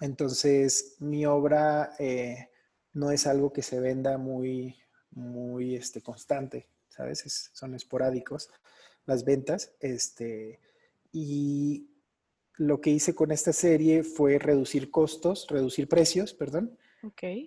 [0.00, 2.50] Entonces, mi obra eh,
[2.92, 4.76] no es algo que se venda muy,
[5.10, 7.50] muy este, constante, ¿sabes?
[7.54, 8.50] son esporádicos
[9.06, 10.60] las ventas, este,
[11.12, 11.88] y
[12.56, 16.76] lo que hice con esta serie fue reducir costos, reducir precios, perdón,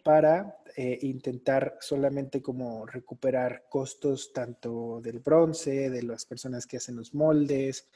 [0.03, 6.97] para eh, intentar solamente como recuperar costos tanto del bronce, de las personas que hacen
[6.97, 7.87] los moldes,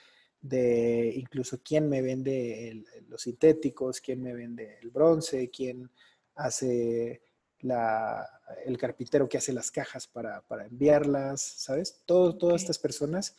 [0.41, 5.91] de incluso quién me vende los sintéticos, quién me vende el bronce, quién
[6.35, 7.21] hace
[7.59, 8.25] la,
[8.65, 12.01] el carpintero que hace las cajas para, para enviarlas, ¿sabes?
[12.05, 13.35] Todo, todas estas personas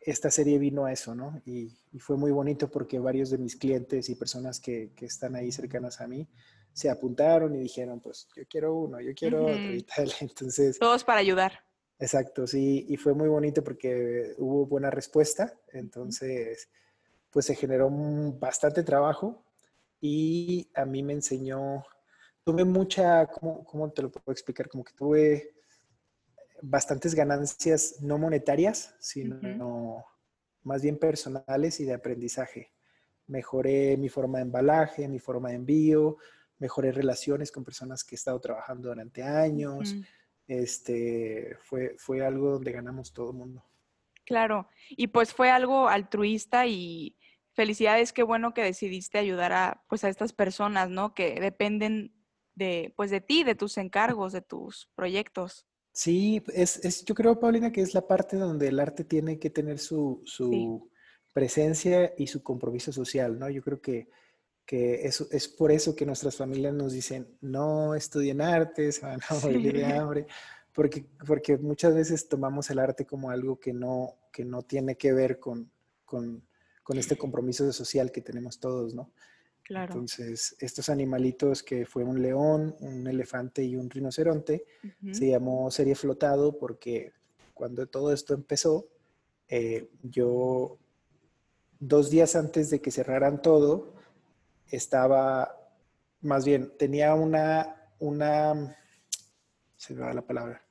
[0.00, 1.40] esta serie vino a eso, ¿no?
[1.44, 6.00] Y, fue muy bonito porque varios de mis clientes y personas que, están ahí cercanas
[6.00, 6.26] a mí
[6.72, 10.10] se apuntaron y dijeron, pues yo quiero uno, yo quiero otro y tal.
[10.20, 10.78] Entonces...
[10.78, 11.52] Todos para ayudar.
[11.98, 16.70] Exacto, sí, y fue muy bonito porque hubo buena respuesta, entonces
[17.28, 17.90] pues se generó
[18.38, 19.44] bastante trabajo
[20.00, 21.84] y a mí me enseñó,
[22.42, 24.68] tuve mucha, ¿cómo, cómo te lo puedo explicar?
[24.70, 25.59] Como que tuve
[26.62, 30.04] bastantes ganancias no monetarias, sino
[30.62, 32.72] más bien personales y de aprendizaje.
[33.26, 36.16] Mejoré mi forma de embalaje, mi forma de envío,
[36.58, 39.96] mejoré relaciones con personas que he estado trabajando durante años.
[40.46, 43.64] Este fue, fue algo donde ganamos todo el mundo.
[44.24, 47.16] Claro, y pues fue algo altruista y
[47.54, 51.14] felicidades, qué bueno que decidiste ayudar a pues a estas personas, ¿no?
[51.14, 52.14] Que dependen
[52.54, 55.66] de pues de ti, de tus encargos, de tus proyectos.
[55.92, 59.78] Sí, es, yo creo, Paulina, que es la parte donde el arte tiene que tener
[59.78, 60.22] su,
[61.32, 63.48] presencia y su compromiso social, ¿no?
[63.50, 64.08] Yo creo que,
[64.64, 69.20] que eso, es por eso que nuestras familias nos dicen, no estudien arte, se van
[69.28, 70.26] a morir de hambre,
[70.72, 75.12] porque, porque muchas veces tomamos el arte como algo que no, que no tiene que
[75.12, 75.70] ver con,
[76.04, 76.44] con,
[76.82, 79.12] con este compromiso social que tenemos todos, ¿no?
[79.70, 84.64] Entonces, estos animalitos que fue un león, un elefante y un rinoceronte,
[85.12, 87.12] se llamó serie flotado porque
[87.54, 88.88] cuando todo esto empezó,
[89.48, 90.78] eh, yo
[91.78, 93.94] dos días antes de que cerraran todo,
[94.70, 95.56] estaba,
[96.20, 98.76] más bien, tenía una, una,
[99.76, 100.64] se me va la palabra,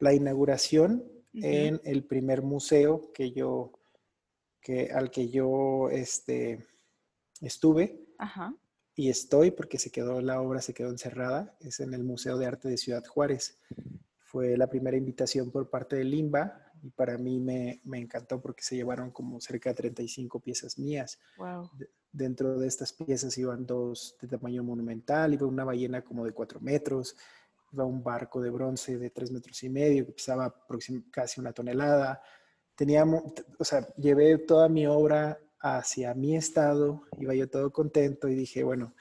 [0.00, 3.72] la inauguración en el primer museo que yo,
[4.60, 6.66] que, al que yo este,
[7.40, 8.01] estuve
[8.94, 12.46] y estoy porque se quedó, la obra se quedó encerrada, es en el Museo de
[12.46, 13.58] Arte de Ciudad Juárez.
[14.20, 18.62] Fue la primera invitación por parte de Limba y para mí me, me encantó porque
[18.62, 21.18] se llevaron como cerca de 35 piezas mías.
[22.12, 26.60] dentro de estas piezas iban dos de tamaño monumental, iba una ballena como de 4
[26.60, 27.16] metros,
[27.72, 30.54] iba un barco de bronce de 3 metros y medio que pesaba
[31.10, 32.20] casi una tonelada.
[32.74, 33.22] Teníamos,
[33.58, 38.64] o sea, llevé toda mi obra hacia mi estado, iba yo todo contento y dije,
[38.64, 38.94] bueno,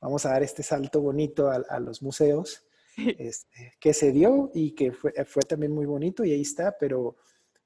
[0.00, 2.64] vamos a dar este salto bonito a, los museos,
[2.96, 7.16] este, que se dio y que fue, fue, también muy bonito y ahí está, pero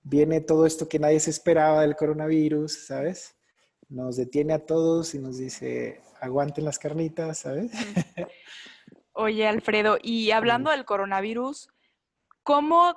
[0.03, 3.37] viene todo esto que nadie se esperaba del coronavirus, ¿sabes?
[3.89, 7.71] Nos detiene a todos y nos dice, aguanten las carnitas, ¿sabes?
[9.13, 11.69] Oye, Alfredo, y hablando del coronavirus,
[12.43, 12.97] ¿cómo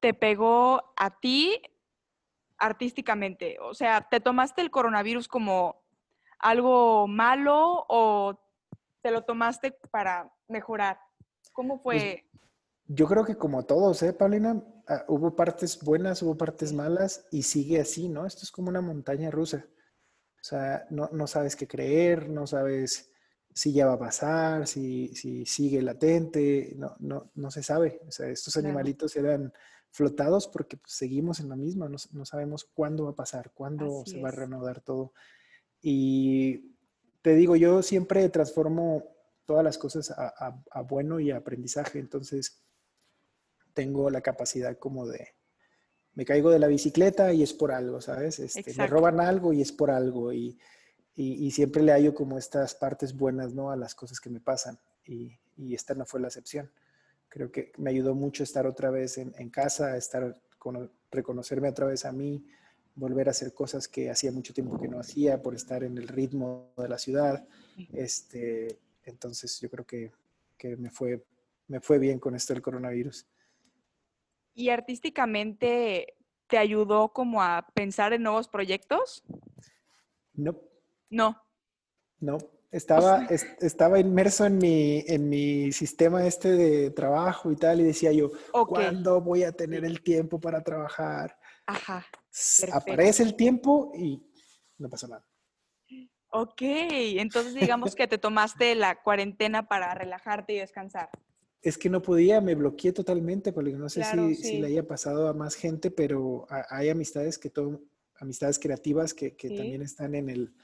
[0.00, 1.60] te pegó a ti
[2.58, 3.58] artísticamente?
[3.60, 5.82] O sea, ¿te tomaste el coronavirus como
[6.38, 8.38] algo malo o
[9.00, 11.00] te lo tomaste para mejorar?
[11.52, 12.24] ¿Cómo Pues, fue?
[12.86, 14.62] yo creo que como todos, ¿eh, Paulina?
[14.88, 18.26] Ah, hubo partes buenas, hubo partes malas y sigue así, ¿no?
[18.26, 19.66] Esto es como una montaña rusa.
[20.40, 23.12] O sea, no, no sabes qué creer, no sabes
[23.52, 28.00] si ya va a pasar, si, si sigue latente, no, no, no se sabe.
[28.06, 29.52] O sea, estos animalitos eran
[29.90, 34.02] flotados porque pues, seguimos en la misma, no, no sabemos cuándo va a pasar, cuándo
[34.02, 35.12] Así se va a reanudar todo.
[35.80, 36.74] Y
[37.22, 39.04] te digo, yo siempre transformo
[39.46, 42.62] todas las cosas a, a- a bueno y a aprendizaje, entonces
[43.74, 45.28] tengo la capacidad como de,
[46.14, 48.38] me caigo de la bicicleta y es por algo, ¿sabes?
[48.40, 50.58] Este, me roban algo y es por algo y,
[51.14, 53.70] y- y siempre le hallo como estas partes buenas, ¿no?
[53.70, 56.70] A las cosas que me pasan y, y esta no fue la excepción.
[57.28, 61.86] Creo que me ayudó mucho estar otra vez en, en casa, estar con, reconocerme otra
[61.86, 62.44] vez a mí,
[62.94, 66.08] volver a hacer cosas que hacía mucho tiempo que no hacía por estar en el
[66.08, 67.46] ritmo de la ciudad.
[67.92, 70.12] Este, entonces yo creo que,
[70.56, 71.24] que me, fue,
[71.68, 73.26] me fue bien con esto del coronavirus.
[74.54, 76.14] ¿Y artísticamente
[76.48, 79.22] te ayudó como a pensar en nuevos proyectos?
[80.34, 80.58] No,
[81.10, 81.40] No.
[82.20, 82.38] no,
[82.70, 87.84] estaba, es- estaba inmerso en mi, en mi sistema este de trabajo y tal y
[87.84, 88.68] decía yo, Ok.
[88.70, 91.36] ¿cuándo voy a tener el tiempo para trabajar?
[91.66, 92.06] Ajá.
[92.60, 92.76] Perfecto.
[92.76, 94.22] Aparece el tiempo y
[94.78, 95.24] no pasa nada.
[96.30, 96.60] Ok.
[96.60, 101.08] Entonces digamos que te tomaste la cuarentena para relajarte y descansar.
[101.60, 104.58] Es que no podía, me bloqueé totalmente, porque no sé Claro, si, si sí.
[104.60, 107.80] le haya pasado a más gente, pero hay amistades que todo,
[108.20, 109.56] amistades creativas que, que Sí.
[109.56, 110.54] también están en el,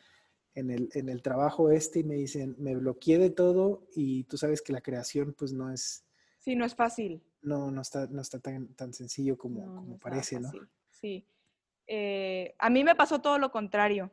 [0.54, 4.36] en el, en el trabajo este y me dicen, me bloqueé de todo y tú
[4.36, 6.04] sabes que la creación pues no es,
[6.38, 7.22] Sí, no es fácil.
[7.42, 10.50] no, no está, no está tan, tan sencillo como, No, como no parece, ¿no?
[10.90, 11.26] Sí.
[11.86, 14.10] Eh, a mí me pasó todo lo contrario.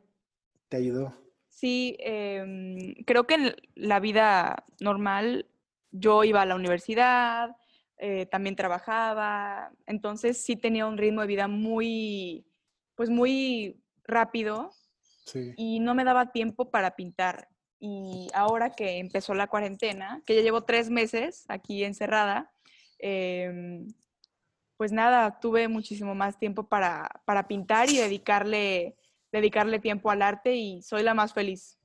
[0.68, 1.14] Te ayudó.
[1.48, 5.46] Sí, em, creo que en la vida normal
[5.90, 7.54] yo iba a la universidad,
[7.98, 12.46] eh, también trabajaba, entonces sí tenía un ritmo de vida muy,
[12.94, 14.72] pues muy rápido
[15.24, 15.54] Sí.
[15.56, 17.48] y no me daba tiempo para pintar.
[17.78, 22.52] Y ahora que empezó la cuarentena, que ya llevo tres meses aquí encerrada,
[22.98, 23.88] em,
[24.76, 28.96] pues nada, tuve muchísimo más tiempo para, para pintar y dedicarle,
[29.30, 31.78] dedicarle tiempo al arte y soy la más feliz.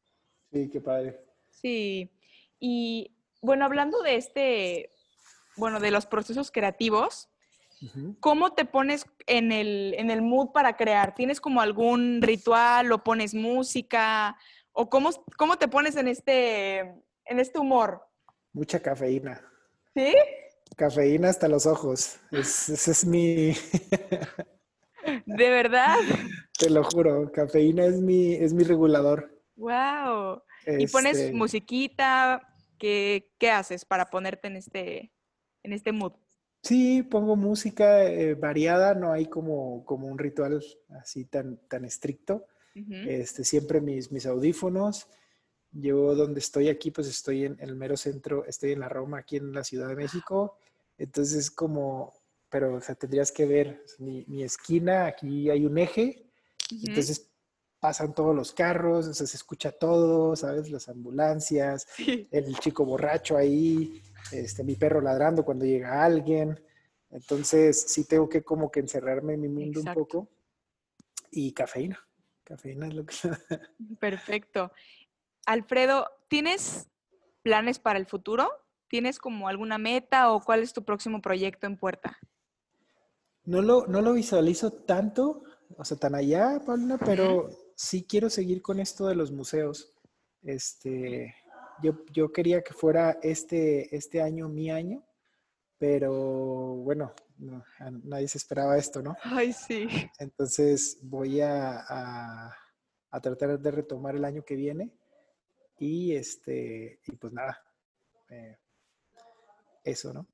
[0.52, 1.20] Sí, qué padre.
[1.50, 2.12] Sí.
[2.60, 4.92] Y bueno, hablando de este,
[5.56, 7.30] bueno, de los procesos creativos,
[8.20, 11.14] ¿cómo te pones en el, en el mood para crear?
[11.16, 14.36] ¿Tienes como algún ritual o pones música?
[14.72, 18.02] ¿O cómo, cómo te pones en este, en este humor?
[18.54, 19.42] Mucha cafeína.
[19.96, 20.16] ¿Sí?
[20.76, 22.20] Cafeína hasta los ojos.
[22.32, 23.54] Es- ese es mi,
[25.26, 25.96] ¿De verdad?
[26.58, 29.34] te lo juro, cafeína es mi, es mi regulador.
[29.56, 30.44] ¡Wow!
[30.68, 32.42] ¿Y pones Este, musiquita?
[32.78, 35.12] ¿Qué, qué haces para ponerte en este,
[35.64, 36.14] en este mood?
[36.68, 40.62] Sí, pongo música eh, variada, no hay como, como un ritual
[41.00, 42.46] así tan, tan estricto.
[42.76, 42.94] Ujú.
[43.06, 45.08] Este, siempre mis, mis audífonos.
[45.72, 49.38] Yo donde estoy aquí, pues estoy en el mero centro, estoy en la Roma, aquí
[49.38, 50.58] en la Ciudad de México.
[50.98, 52.12] Entonces es como,
[52.50, 56.26] pero o sea, tendrías que ver mi, mi esquina, aquí hay un eje,
[56.74, 56.88] Ujú.
[56.88, 57.30] entonces
[57.80, 60.70] pasan todos los carros, o sea, se escucha todo, ¿sabes?
[60.70, 62.28] Las ambulancias, Sí.
[62.32, 64.02] el chico borracho ahí,
[64.32, 66.60] este, mi perro ladrando cuando llega alguien.
[67.10, 70.00] Entonces, sí tengo que como que encerrarme en mi mundo Exacto.
[70.00, 70.30] un poco.
[71.32, 72.00] Y cafeína.
[72.44, 73.16] Cafeína es lo que...
[74.00, 74.72] Perfecto.
[75.46, 76.88] Alfredo, ¿tienes
[77.42, 78.50] planes para el futuro?
[78.88, 82.18] ¿Tienes como alguna meta o cuál es tu próximo proyecto en puerta?
[83.44, 85.44] No lo, no lo visualizo tanto,
[85.78, 89.94] o sea, tan allá, Paulina, pero sí quiero seguir con esto de los museos.
[90.42, 91.34] Este,
[91.82, 95.04] yo, yo quería que fuera este, este año mi año,
[95.78, 96.12] pero
[96.76, 97.64] bueno, no,
[98.04, 99.16] nadie se esperaba esto, ¿no?
[99.24, 99.88] Ay, sí.
[100.20, 102.56] Entonces voy a, a-
[103.12, 104.92] a tratar de retomar el año que viene
[105.80, 107.64] y este, y pues nada,
[108.30, 108.58] eh,
[109.84, 110.28] eso, ¿no?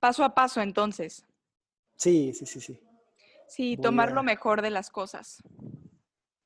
[0.00, 1.24] Paso a paso, entonces.
[1.96, 2.80] Sí, sí, sí, sí.
[3.46, 5.42] Sí, Voy tomar a- lo mejor de las cosas.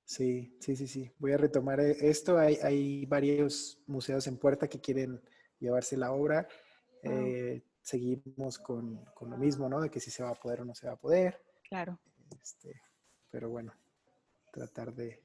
[0.05, 1.11] Sí, sí, sí, sí.
[1.19, 2.38] Voy a retomar eh, esto.
[2.38, 5.21] Hay, hay varios museos en puerta que quieren
[5.59, 6.47] llevarse la obra.
[7.03, 7.12] Wow.
[7.12, 9.81] Eh, seguimos con, con lo mismo, ¿no?
[9.81, 11.43] De que si se va a poder o no se va a poder.
[11.69, 11.99] Claro.
[12.43, 12.81] Este,
[13.31, 13.73] pero bueno,
[14.53, 15.23] tratar de,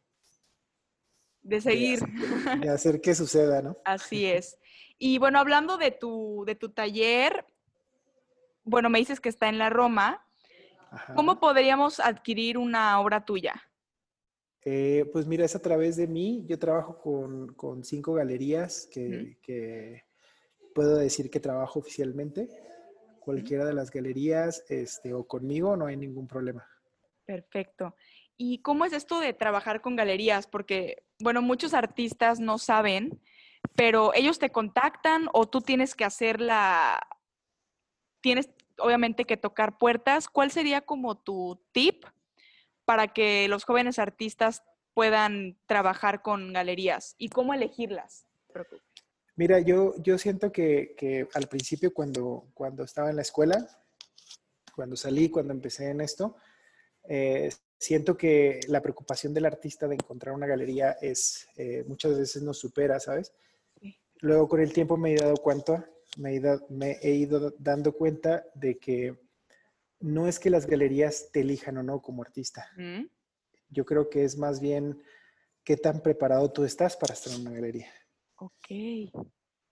[1.41, 1.99] De seguir.
[2.59, 3.75] De hacer, que suceda, ¿no?
[3.85, 4.57] Así es.
[4.97, 7.45] Y bueno, hablando de tu, de tu taller,
[8.63, 10.25] bueno, me dices que está en la Roma.
[11.15, 13.68] ¿Cómo podríamos adquirir una obra tuya?
[14.71, 16.45] Eh, pues mira, es a través de mí.
[16.45, 20.03] Yo trabajo con, cinco galerías que,
[20.75, 22.47] puedo decir que trabajo oficialmente.
[23.19, 26.67] Cualquiera de las galerías este, o conmigo no hay ningún problema.
[27.25, 27.95] Perfecto.
[28.37, 30.45] ¿Y cómo es esto de trabajar con galerías?
[30.45, 33.19] Porque, bueno, muchos artistas no saben,
[33.75, 36.99] pero ellos te contactan o tú tienes que hacer la,
[38.21, 40.27] tienes obviamente que tocar puertas.
[40.27, 42.05] ¿Cuál sería como tu tip
[42.89, 44.63] para que los jóvenes artistas
[44.95, 48.25] puedan trabajar con galerías y cómo elegirlas?
[49.35, 53.63] Mira, yo, yo siento que, al principio cuando, cuando estaba en la escuela,
[54.75, 56.35] cuando salí, cuando empecé en esto,
[57.07, 62.41] eh, siento que la preocupación del artista de encontrar una galería es eh, muchas veces
[62.41, 63.33] nos supera, ¿sabes?
[64.21, 66.41] Luego con el tiempo me he dado cuenta, me
[67.03, 69.28] he, ido dando cuenta de que
[69.99, 72.67] no es que las galerías te elijan o no como artista.
[72.77, 73.05] Mm.
[73.69, 75.01] Yo creo que es más bien
[75.63, 77.91] qué tan preparado tú estás para estar en una galería.
[78.35, 78.67] Ok.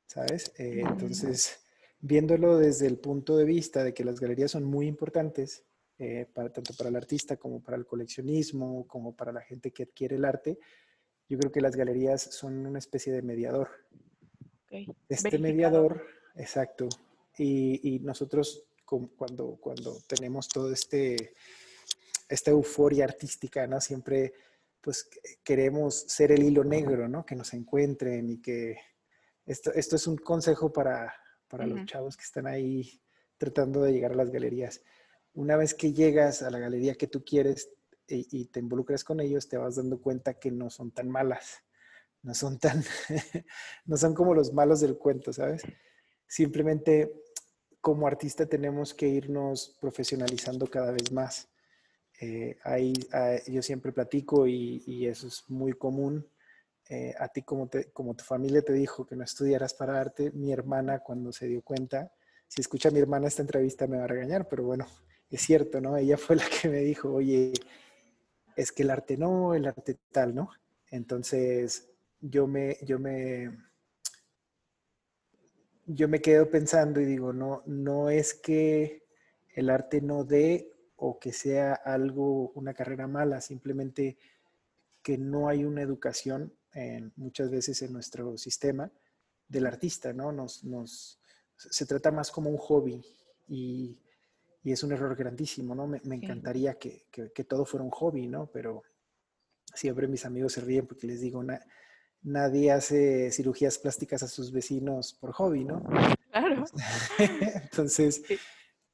[0.08, 0.54] ¿Sabes?
[0.58, 0.88] Eh, mm.
[0.88, 1.60] Entonces,
[2.00, 5.66] viéndolo desde el punto de vista de que las galerías son muy importantes,
[6.00, 9.84] eh, para, tanto para el artista como para el coleccionismo, como para la gente que
[9.84, 10.60] adquiere el arte,
[11.28, 13.70] yo creo que las galerías son una especie de mediador.
[15.10, 16.88] Este mediador, exacto.
[17.38, 21.34] Y, nosotros cuando, cuando tenemos todo este,
[22.30, 23.80] esta euforia artística, ¿no?
[23.82, 24.34] Siempre
[24.82, 25.10] pues
[25.44, 27.26] queremos ser el hilo negro, ¿no?
[27.26, 28.78] Que nos encuentren y que
[29.46, 31.14] esto, esto es un consejo para,
[31.48, 33.02] para los chavos que están ahí
[33.38, 34.82] tratando de llegar a las galerías
[35.38, 37.70] una vez que llegas a la galería que tú quieres
[38.08, 41.64] y, te involucras con ellos, te vas dando cuenta que no son tan malas,
[42.24, 42.84] no son tan,
[43.86, 45.62] no son como los malos del cuento, ¿sabes?
[46.26, 47.14] Simplemente
[47.88, 51.48] como artista tenemos que irnos profesionalizando cada vez más.
[52.20, 52.92] Eh, ahí,
[53.48, 56.28] yo siempre platico y, eso es muy común.
[56.90, 60.52] Eh, a ti como, como tu familia te dijo que no estudiaras para arte, mi
[60.52, 62.12] hermana cuando se dio cuenta,
[62.50, 64.86] si escucha a mi hermana esta entrevista me va a regañar, pero bueno,
[65.30, 65.96] es cierto, ¿no?
[65.96, 67.54] Ella fue la que me dijo, oye,
[68.58, 70.50] es que el arte no, el arte tal, ¿no?
[70.92, 73.50] Entonces, yo me, yo me,
[75.88, 79.08] yo me quedo pensando y digo, no, no es que
[79.56, 84.18] el arte no dé o que sea algo, una carrera mala, simplemente
[85.02, 88.92] que no hay una educación en, muchas veces en nuestro sistema
[89.48, 90.32] del artista, ¿no?
[90.32, 91.20] Nos, nos,
[91.56, 93.04] se trata más como un hobby
[93.48, 93.98] y
[94.68, 95.88] y es un error grandísimo, ¿no?
[95.88, 97.06] Me, encantaría que,
[97.48, 98.48] todo fuera un hobby, ¿no?
[98.48, 98.84] Pero
[99.74, 101.42] siempre mis amigos se ríen porque les digo,
[102.22, 105.84] nadie hace cirugías plásticas a sus vecinos por hobby, ¿no?
[106.32, 106.66] Claro.
[107.20, 108.24] Entonces,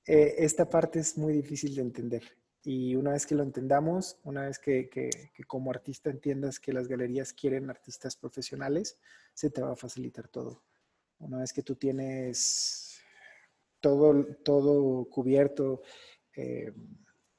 [0.06, 2.24] eh, esta parte es muy difícil de entender.
[2.66, 5.10] Y una vez que lo entendamos, una vez que, que,
[5.48, 8.98] como artista entiendas que las galerías quieren artistas profesionales,
[9.34, 10.64] se te va a facilitar todo.
[11.20, 13.02] Una vez que tú tienes
[13.82, 15.82] todo, todo cubierto,
[16.36, 16.72] eh,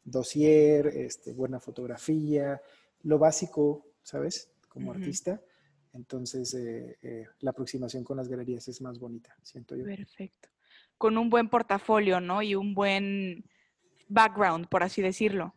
[0.03, 2.61] dossier, este, buena fotografía,
[3.03, 4.51] lo básico, ¿sabes?
[4.68, 5.40] Como artista.
[5.94, 9.85] Entonces, eh, eh, la aproximación con las galerías es más bonita, siento yo.
[9.85, 10.48] Perfecto.
[10.98, 12.42] Con un buen portafolio, ¿no?
[12.42, 13.44] Y un buen
[14.09, 15.54] background, por así decirlo.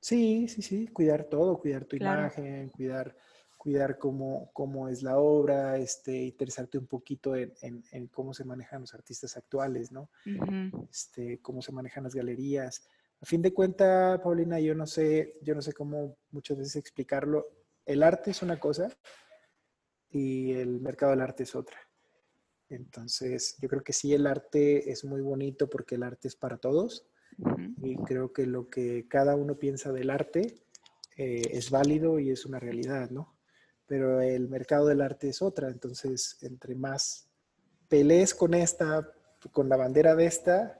[0.00, 3.14] Sí, sí, sí, cuidar todo, cuidar tu imagen, cuidar
[3.60, 8.80] cuidar cómo, cómo es la obra, este, interesarte un poquito en, en, cómo se manejan
[8.80, 10.08] los artistas actuales, ¿no?
[10.90, 12.88] este, cómo se manejan las galerías.
[13.20, 17.48] A fin de cuentas, Paulina, yo no sé, yo no sé cómo muchas veces explicarlo.
[17.84, 18.88] El arte es una cosa
[20.10, 21.78] y el mercado del arte es otra.
[22.68, 26.58] Entonces, yo creo que sí, el arte es muy bonito porque el arte es para
[26.58, 27.06] todos.
[27.82, 30.62] Y creo que lo que cada uno piensa del arte
[31.16, 33.40] eh, es válido y es una realidad, ¿no?
[33.90, 35.68] pero el mercado del arte es otra.
[35.68, 37.28] Entonces, entre más
[37.88, 39.04] pelees con esta,
[39.50, 40.78] con la bandera de esta,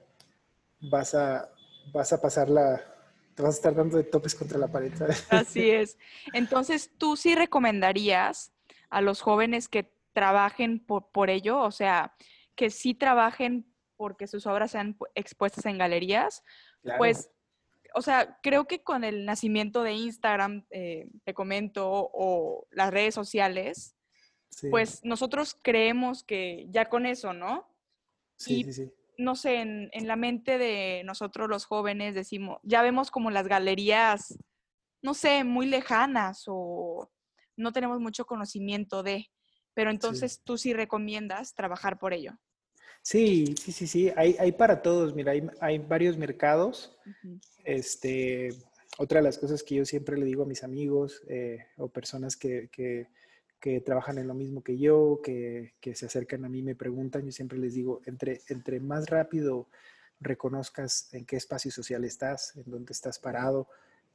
[0.80, 1.50] vas a,
[1.92, 2.80] vas a pasar la,
[3.34, 4.92] te vas a estar dando de topes contra la pared.
[5.28, 5.98] Así es.
[6.32, 8.52] Entonces, ¿tú sí recomendarías
[8.90, 11.60] a los jóvenes que trabajen por, ello?
[11.60, 12.14] O sea,
[12.54, 16.42] que sí trabajen porque sus obras sean expuestas en galerías.
[16.98, 17.30] Pues
[17.94, 23.14] o sea, creo que con el nacimiento de Instagram, eh, te comento, o las redes
[23.14, 23.96] sociales,
[24.70, 27.68] pues nosotros creemos que ya con eso, ¿no?
[28.36, 28.92] Sí, sí, sí.
[29.16, 34.38] No sé, en, la mente de nosotros los jóvenes decimos, ya vemos como las galerías,
[35.02, 37.10] no sé, muy lejanas o
[37.60, 39.26] no tenemos mucho conocimiento de,
[39.74, 42.32] pero entonces tú sí recomiendas trabajar por ello.
[43.02, 46.96] Sí, sí, sí, sí, hay, hay para todos, mira, hay, hay varios mercados.
[47.64, 48.50] Este,
[48.98, 52.36] otra de las cosas que yo siempre le digo a mis amigos eh, o personas
[52.36, 53.08] que, que,
[53.58, 57.24] que, trabajan en lo mismo que yo, que, que, se acercan a mí me preguntan,
[57.24, 59.68] yo siempre les digo, entre, entre más rápido
[60.20, 63.68] reconozcas en qué espacio social estás, en dónde estás parado,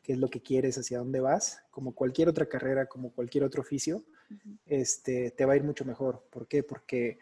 [0.05, 3.63] qué es lo que quieres, hacia dónde vas, como cualquier otra carrera, como cualquier otro
[3.63, 4.03] oficio,
[4.67, 6.23] este, te va a ir mucho mejor.
[6.29, 6.61] ¿Por qué?
[6.61, 7.17] Porque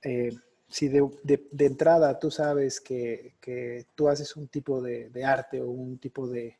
[0.00, 0.34] eh,
[0.66, 5.60] si de, de, entrada tú sabes que, que, tú haces un tipo de, de arte
[5.60, 6.56] o un tipo de,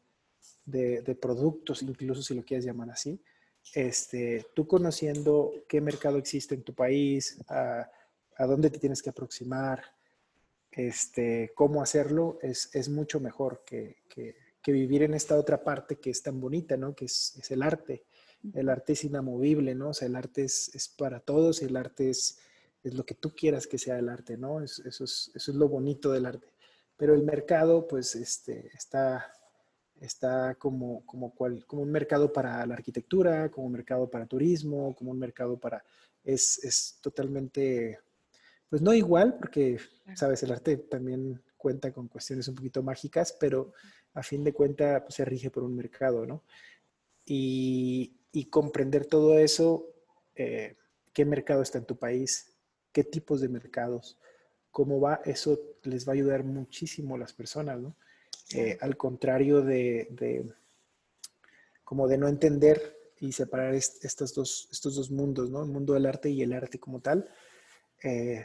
[0.66, 3.18] de, productos, incluso si lo quieres llamar así,
[3.74, 7.90] este, tú conociendo qué mercado existe en tu país, a,
[8.36, 9.82] a dónde te tienes que aproximar,
[10.70, 15.96] este, cómo hacerlo, es, es mucho mejor que, que, que, vivir en esta otra parte
[15.96, 16.94] que es tan bonita, ¿no?
[16.94, 18.04] Que es, es, el arte.
[18.52, 19.90] El arte es inamovible, ¿no?
[19.90, 22.38] O sea, el arte es, es para todos y el arte es,
[22.82, 24.62] es, lo que tú quieras que sea el arte, ¿no?
[24.62, 26.48] eso, es, eso es lo bonito del arte.
[26.96, 29.32] Pero el mercado, pues, este, está,
[30.00, 34.94] está como, como, cual, como un mercado para la arquitectura, como un mercado para turismo,
[34.94, 35.84] como un mercado para...
[36.24, 38.00] Es, es totalmente
[38.68, 39.78] pues no igual, porque,
[40.14, 43.72] sabes, el arte también cuenta con cuestiones un poquito mágicas, pero
[44.14, 46.44] a fin de cuentas pues, se rige por un mercado, ¿no?
[47.24, 48.12] Y,
[48.50, 49.84] comprender todo eso,
[50.36, 50.76] eh,
[51.12, 52.54] qué mercado está en tu país,
[52.92, 54.16] qué tipos de mercados,
[54.70, 57.96] cómo va, eso les va a ayudar muchísimo a las personas, ¿no?
[58.54, 60.54] Eh, al contrario de, de,
[61.82, 65.64] como de no entender y separar estos, dos, estos dos mundos, ¿no?
[65.64, 67.28] El mundo del arte y el arte como tal,
[68.00, 68.44] te,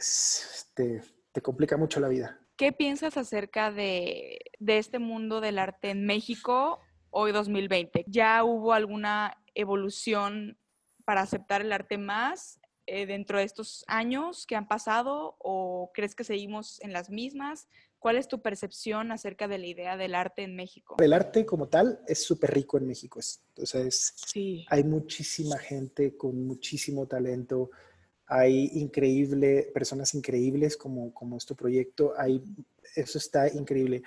[1.30, 2.41] te, complica mucho la vida.
[2.56, 6.80] ¿Qué piensas acerca de, de este mundo del arte en México
[7.10, 8.04] hoy 2020?
[8.06, 10.58] ¿Ya hubo alguna evolución
[11.04, 16.14] para aceptar el arte más eh, dentro de estos años que han pasado o crees
[16.14, 17.68] que seguimos en las mismas?
[17.98, 20.96] ¿Cuál es tu percepción acerca de la idea del arte en México?
[21.00, 23.20] El arte como tal es súper rico en México.
[23.20, 24.66] Es, o sea, es, sí.
[24.68, 27.70] hay muchísima gente con muchísimo talento
[28.34, 32.42] hay increíble, personas increíbles como, como es tu proyecto, hay,
[32.96, 34.02] eso está increíble.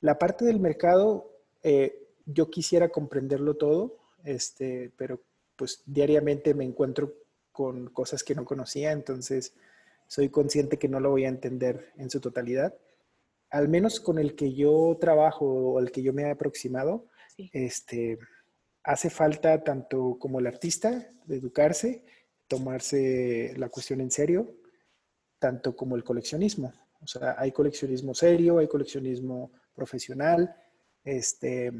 [0.00, 1.32] La parte del mercado,
[1.64, 5.20] eh, yo quisiera comprenderlo todo, este, pero
[5.56, 7.14] pues diariamente me encuentro
[7.50, 9.54] con cosas que no conocía, entonces
[10.06, 12.76] soy consciente que no lo voy a entender en su totalidad.
[13.50, 17.06] Al menos con el que yo trabajo o el que yo me he aproximado,
[17.36, 17.50] sí.
[17.52, 18.20] este,
[18.84, 22.04] hace falta tanto como el artista de educarse,
[22.48, 24.54] tomarse la cuestión en serio,
[25.38, 26.72] tanto como el coleccionismo.
[27.02, 30.54] O sea, hay coleccionismo serio, hay coleccionismo profesional.
[31.04, 31.70] Este,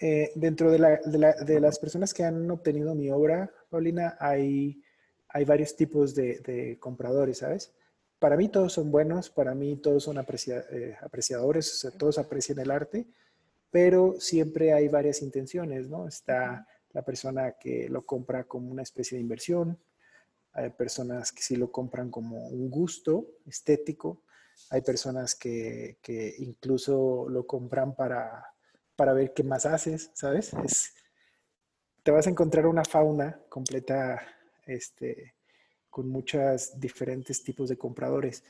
[0.00, 4.16] eh, dentro de, la, de, la, de, las personas que han obtenido mi obra, Paulina,
[4.18, 4.82] hay,
[5.28, 7.74] hay varios tipos de, de, compradores, ¿sabes?
[8.18, 12.18] Para mí todos son buenos, para mí todos son aprecia, eh, apreciadores, o sea, todos
[12.18, 13.06] aprecian el arte,
[13.70, 16.08] pero siempre hay varias intenciones, ¿no?
[16.08, 19.78] Está la persona que lo compra como una especie de inversión,
[20.52, 24.22] hay personas que sí lo compran como un gusto estético,
[24.70, 28.46] hay personas que, que incluso lo compran para,
[28.96, 30.54] para, ver qué más haces, ¿sabes?
[30.64, 30.94] Es,
[32.02, 34.22] te vas a encontrar una fauna completa
[34.64, 35.34] este,
[35.90, 38.44] con muchos diferentes tipos de compradores.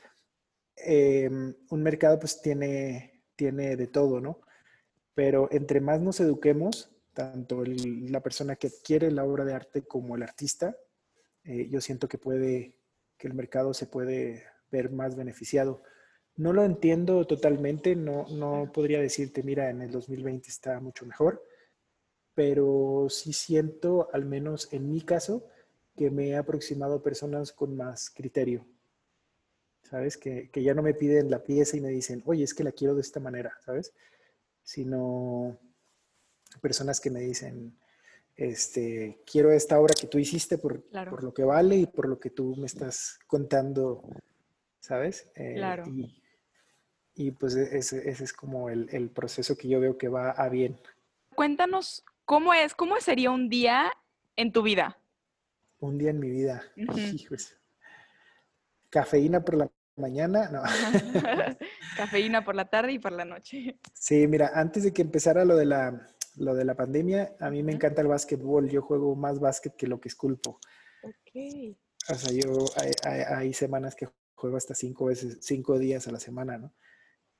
[0.75, 4.39] Eh, un mercado pues tiene, tiene de todo, ¿no?
[5.13, 10.15] Pero entre más nos eduquemos, tanto la persona que adquiere la obra de arte como
[10.15, 10.77] el artista,
[11.43, 12.75] eh, yo siento que puede,
[13.17, 15.81] que el mercado se puede ver más beneficiado.
[16.35, 21.43] No lo entiendo totalmente, no, no podría decirte, mira, en el 2020 está mucho mejor,
[22.35, 25.47] pero sí siento, al menos en mi caso,
[25.95, 28.67] que me he aproximado a personas con más criterio.
[29.89, 30.17] ¿Sabes?
[30.17, 32.73] Que, que ya no me piden la pieza y me dicen, oye, es que la
[32.73, 33.95] quiero de esta manera, ¿sabes?
[34.61, 35.57] Sino
[36.57, 37.77] personas que me dicen,
[38.37, 42.19] este, quiero esta obra que tú hiciste por, por lo que vale y por lo
[42.19, 44.03] que tú me estás contando,
[44.79, 45.27] ¿sabes?
[45.35, 45.85] Eh, claro.
[45.87, 46.21] Y,
[47.15, 50.31] y, pues e, ese, ese es como el, el, proceso que yo veo que va
[50.31, 50.79] a bien.
[51.35, 53.91] Cuéntanos, ¿cómo es, cómo sería un día
[54.35, 54.99] en tu vida?
[55.79, 56.63] Un día en mi vida.
[58.89, 60.61] Cafeína por la mañana, no.
[61.97, 63.77] Cafeína por la tarde y por la noche.
[63.93, 66.07] Sí, mira, antes de que empezara lo de la
[66.37, 68.69] lo de la pandemia, a mí me encanta el básquetbol.
[68.69, 70.59] Yo juego más básquet que lo que esculpo.
[71.03, 71.75] Ok.
[72.09, 76.19] O sea, yo hay, hay, semanas que juego hasta cinco veces, cinco días a la
[76.19, 76.73] semana, ¿no?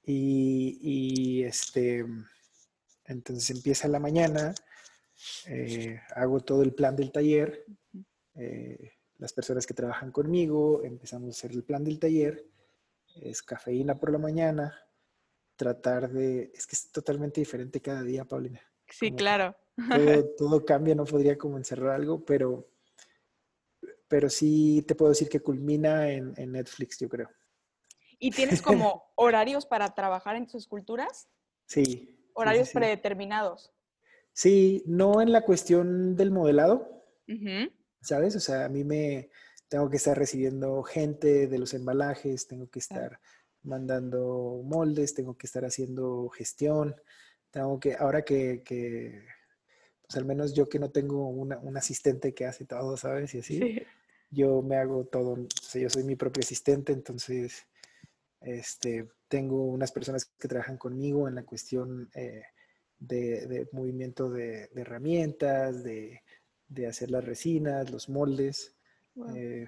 [0.04, 2.06] Y, y este,
[3.06, 4.54] entonces empieza la mañana,
[5.48, 7.66] eh, hago todo el plan del taller.
[8.36, 12.46] Eh, las personas que trabajan conmigo empezamos a hacer el plan del taller.
[13.16, 14.78] Es cafeína por la mañana.
[15.56, 16.52] Tratar de...
[16.54, 18.62] Es que es totalmente diferente cada día, Paulina.
[18.90, 19.56] Sí, claro.
[20.38, 22.70] Todo, cambia, no podría como encerrar algo, pero,
[24.08, 27.30] pero sí te puedo decir que culmina en, en Netflix, yo creo.
[28.20, 31.28] ¿Y tienes como horarios para trabajar en tus esculturas?
[31.68, 32.14] Sí.
[32.34, 33.74] Horarios predeterminados.
[34.38, 37.04] Sí, no en la cuestión del modelado,
[38.02, 38.36] ¿sabes?
[38.36, 39.32] O sea, a mí me
[39.68, 43.20] tengo que estar recibiendo gente de los embalajes, tengo que estar
[43.64, 46.96] mandando moldes, tengo que estar haciendo gestión,
[47.52, 49.24] tengo que, ahora que, que
[50.08, 53.34] pues al menos yo que no tengo una, un asistente que hace todo, ¿sabes?
[53.36, 53.82] Y así,
[54.32, 57.68] yo me hago todo, o sea, yo soy mi propio asistente, entonces,
[58.40, 62.44] este, tengo unas personas que trabajan conmigo en la cuestión eh,
[63.00, 66.22] de, movimiento de, herramientas, de,
[66.88, 68.76] hacer las resinas, los moldes.
[69.36, 69.66] Eh,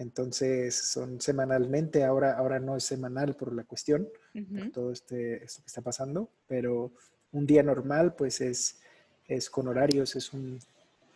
[0.00, 5.62] entonces son semanalmente, ahora, ahora no es semanal por la cuestión, por todo este, esto
[5.62, 6.92] que está pasando, pero
[7.32, 8.80] un día normal pues es,
[9.26, 10.58] es con horarios, es un...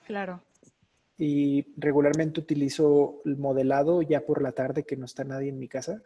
[0.07, 0.43] Claro.
[1.17, 5.69] Y regularmente utilizo el modelado ya por la tarde que no está nadie en mi
[5.69, 6.03] casa.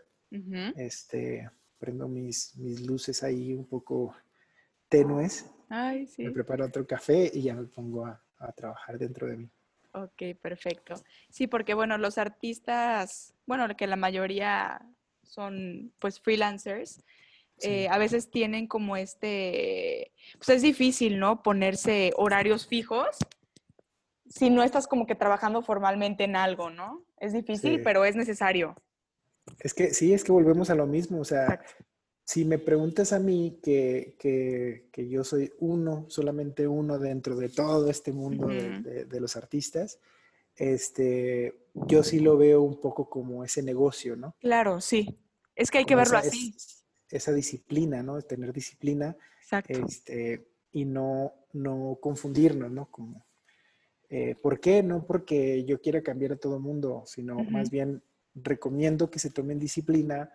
[0.76, 4.14] Este, prendo mis, mis luces ahí un poco
[4.88, 5.46] tenues.
[5.68, 6.22] Ay, sí.
[6.22, 8.22] Me preparo otro café y ya me pongo a,
[8.54, 9.50] trabajar dentro de mí.
[10.04, 10.94] Ok, perfecto.
[11.30, 14.80] Sí, porque bueno, los artistas, bueno, que la mayoría
[15.22, 17.04] son pues freelancers,
[17.60, 21.42] eh, a veces tienen como este, pues es difícil, ¿no?
[21.42, 23.18] Ponerse horarios fijos
[24.28, 27.04] si no estás como que trabajando formalmente en algo, ¿no?
[27.18, 28.76] Es difícil, pero es necesario.
[29.60, 31.60] Es que sí, es que volvemos a lo mismo, o sea,
[32.28, 37.88] si me preguntas a mí que, que, yo soy uno, solamente uno dentro de todo
[37.88, 39.98] este mundo de, de, los artistas,
[40.54, 44.36] este, yo sí lo veo un poco como ese negocio, ¿no?
[44.40, 45.18] Claro, sí.
[45.56, 46.54] Es que hay que verlo así.
[47.10, 48.20] esa disciplina, ¿no?
[48.20, 49.16] Tener disciplina.
[49.40, 49.86] Exacto.
[49.86, 52.90] Este, y no, no confundirnos, ¿no?
[52.90, 53.24] Como,
[54.10, 54.82] eh, ¿Por qué?
[54.82, 58.02] No porque yo quiera cambiar a todo el mundo, sino más bien
[58.34, 60.30] recomiendo que se tomen disciplina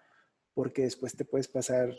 [0.54, 1.95] porque después te puedes pasar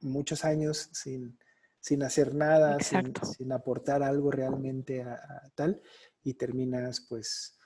[0.00, 5.80] muchos años sin, hacer nada, sin, aportar algo realmente a, tal,
[6.22, 7.58] y terminas pues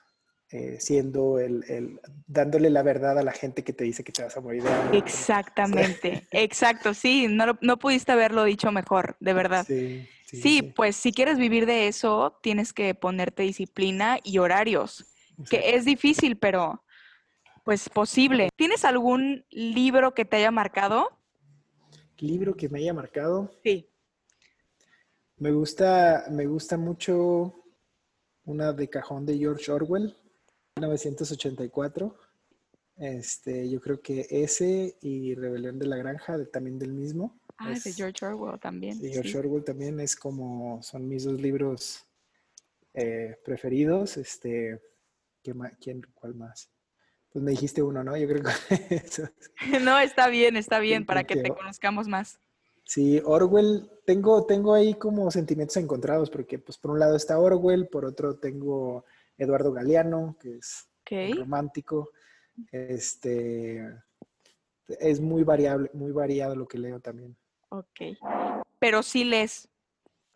[0.51, 4.37] eh, siendo el, dándole la verdad a la gente que te dice que te vas
[4.37, 4.97] a morir de.
[4.97, 9.65] Exactamente, exacto, sí, no, no pudiste haberlo dicho mejor, de verdad.
[9.65, 15.05] Sí, sí, pues si quieres vivir de eso, tienes que ponerte disciplina y horarios,
[15.49, 16.84] que es difícil, pero
[17.65, 18.49] pues posible.
[18.55, 21.09] ¿Tienes algún libro que te haya marcado?
[22.19, 23.51] ¿Libro que me haya marcado?
[23.63, 23.89] Sí.
[25.37, 27.65] Me gusta, me gusta mucho
[28.45, 30.15] una de cajón de George Orwell,
[30.77, 32.15] 1984.
[32.97, 37.37] Este, yo creo que ese y Rebelión de la Granja, también del mismo.
[37.57, 39.01] Ah, de George Orwell también.
[39.01, 42.05] De George Orwell también es como, son mis dos libros
[42.93, 44.17] eh, preferidos.
[44.17, 44.79] Este,
[45.41, 46.69] ¿quién, ¿cuál más?
[47.35, 48.15] Pues me dijiste uno, ¿no?
[48.15, 48.49] Yo creo que
[48.95, 49.23] eso.
[49.81, 52.39] No, está bien, está bien, para que te conozcamos más.
[52.85, 57.89] Sí, Orwell, tengo, tengo ahí como sentimientos encontrados, porque pues por un lado está Orwell,
[57.89, 59.03] por otro tengo
[59.37, 60.87] Eduardo Galeano, que es
[61.35, 62.11] romántico.
[62.71, 63.85] Este
[64.87, 67.35] es muy variable, muy variado lo que leo también.
[67.67, 67.99] Ok.
[68.79, 69.67] Pero sí lees.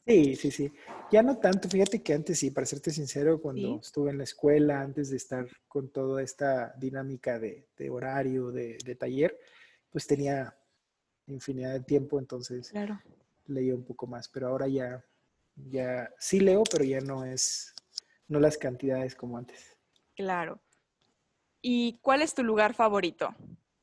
[0.09, 0.73] Sí, sí, sí.
[1.11, 4.81] Ya no tanto, fíjate que antes sí, para serte sincero, cuando estuve en la escuela,
[4.81, 9.37] antes de estar con toda esta dinámica de, horario, de, taller,
[9.91, 10.57] pues tenía
[11.27, 12.99] infinidad de tiempo, entonces claro.
[13.45, 15.05] leía un poco más, pero ahora ya,
[15.55, 17.75] ya sí leo, pero ya no es,
[18.27, 19.77] no las cantidades como antes.
[20.15, 20.59] Claro.
[21.61, 23.35] ¿Y cuál es tu lugar favorito?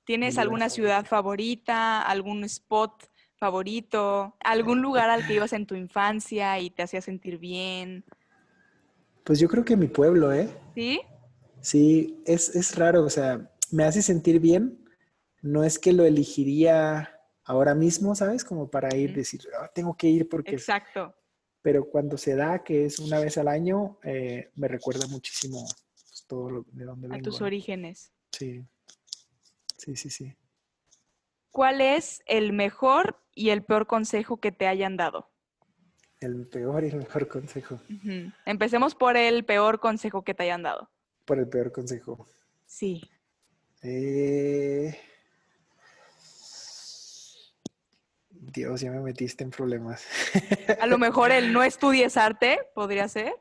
[0.03, 3.05] ¿Tienes alguna ciudad favorita, algún spot
[3.37, 4.35] favorito?
[4.41, 8.05] ¿Algún lugar al que ibas en tu infancia y te hacía sentir bien?
[9.25, 10.49] Pues yo creo que mi pueblo, ¿eh?
[10.75, 11.01] ¿Sí?
[11.61, 14.85] Sí, es, raro, o sea, me hace sentir bien.
[15.43, 18.45] No es que lo elegiría ahora mismo, ¿sabes?
[18.45, 20.53] Como para ir, decir, ah, tengo que ir porque...
[20.53, 21.15] Exacto.
[21.63, 25.67] Pero cuando se da, que es una vez al año, eh, me recuerda muchísimo
[26.09, 27.21] pues, todo lo, de donde vengo.
[27.21, 28.13] A tus orígenes.
[28.31, 28.65] Sí,
[29.77, 30.37] sí, sí, sí.
[31.57, 35.31] ¿Cuál es el mejor y el peor consejo que te hayan dado?
[36.21, 37.81] El peor y el mejor consejo.
[38.45, 40.91] Empecemos por el peor consejo que te hayan dado.
[41.25, 42.27] Por el peor consejo.
[42.67, 43.11] Sí.
[43.83, 45.01] Eh,
[48.29, 50.05] Dios, ya me metiste en problemas.
[50.79, 53.33] A lo mejor el no estudies arte podría ser.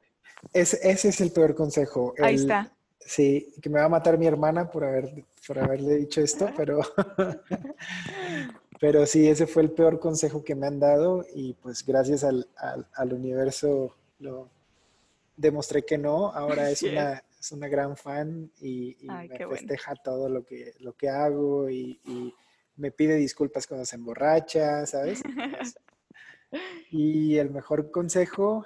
[0.54, 2.14] ese es el peor consejo.
[2.24, 2.72] Ahí está.
[3.02, 6.80] Sí, que me va a matar mi hermana por, haber, por haberle dicho esto, pero,
[8.80, 12.48] pero sí, ese fue el peor consejo que me han dado y pues gracias al,
[12.58, 14.50] al- al universo lo
[15.38, 16.32] demostré que no.
[16.32, 19.58] Ahora es una, es una gran fan y, y Ay, me bueno.
[19.58, 22.34] festeja todo lo que, lo que hago y, y
[22.78, 25.22] me pide disculpas cuando se emborracha, ¿sabes?
[26.92, 28.66] Y el mejor consejo,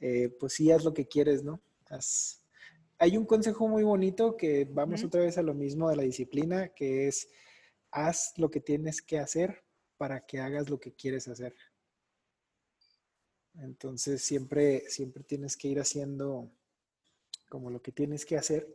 [0.00, 1.60] eh, pues sí, haz lo que quieres, ¿no?
[1.88, 2.42] Haz-
[2.98, 6.68] Hay un consejo muy bonito que vamos otra vez a lo mismo de la disciplina,
[6.68, 7.28] que es
[7.90, 9.64] haz lo que tienes que hacer
[9.96, 11.54] para que hagas lo que quieres hacer.
[13.54, 16.50] Entonces siempre, siempre tienes que ir haciendo
[17.48, 18.66] como lo que tienes que hacer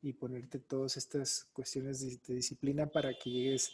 [0.00, 3.72] y ponerte todas estas cuestiones de, de disciplina para que llegues,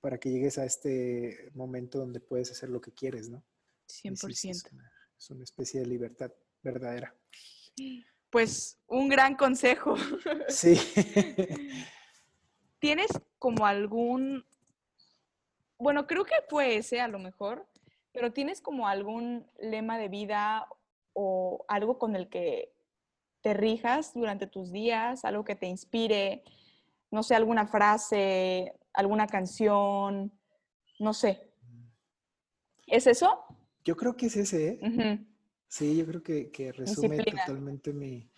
[0.00, 3.44] para que llegues a este momento donde puedes hacer lo que quieres, ¿no?
[4.02, 4.50] Y sí, sí, 100%.
[4.50, 7.14] es, una, es una especie de libertad verdadera.
[8.34, 9.94] Pues un gran consejo.
[10.48, 10.74] Sí.
[12.80, 13.06] ¿Tienes
[13.38, 14.44] como algún,
[15.78, 17.64] bueno, creo que fue ese a lo mejor,
[18.10, 20.66] pero tienes como algún lema de vida
[21.12, 22.72] o algo con el que
[23.40, 26.42] te rijas durante tus días, algo que te inspire,
[27.12, 30.32] no sé, alguna frase, alguna canción,
[30.98, 31.52] no sé.
[32.88, 33.44] ¿Es eso?
[33.84, 35.24] Yo creo que es ese, ¿eh?
[35.76, 37.42] Sí, yo creo que, que resume Disciplina.
[37.46, 38.30] totalmente mi...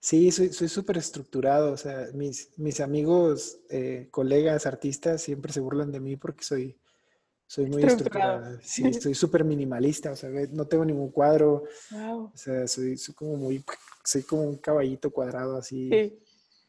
[0.00, 5.60] Sí, soy soy súper estructurado, o sea, mis, mis amigos, eh, colegas, artistas siempre se
[5.60, 6.76] burlan de mí porque soy,
[7.48, 8.40] soy muy Estructurado.
[8.40, 8.60] estructurado.
[8.62, 12.32] Sí, soy súper minimalista, o sea, no tengo ningún cuadro, Wow.
[12.34, 13.64] o sea, soy, soy como muy,
[14.04, 16.18] soy como un caballito cuadrado así, Sí.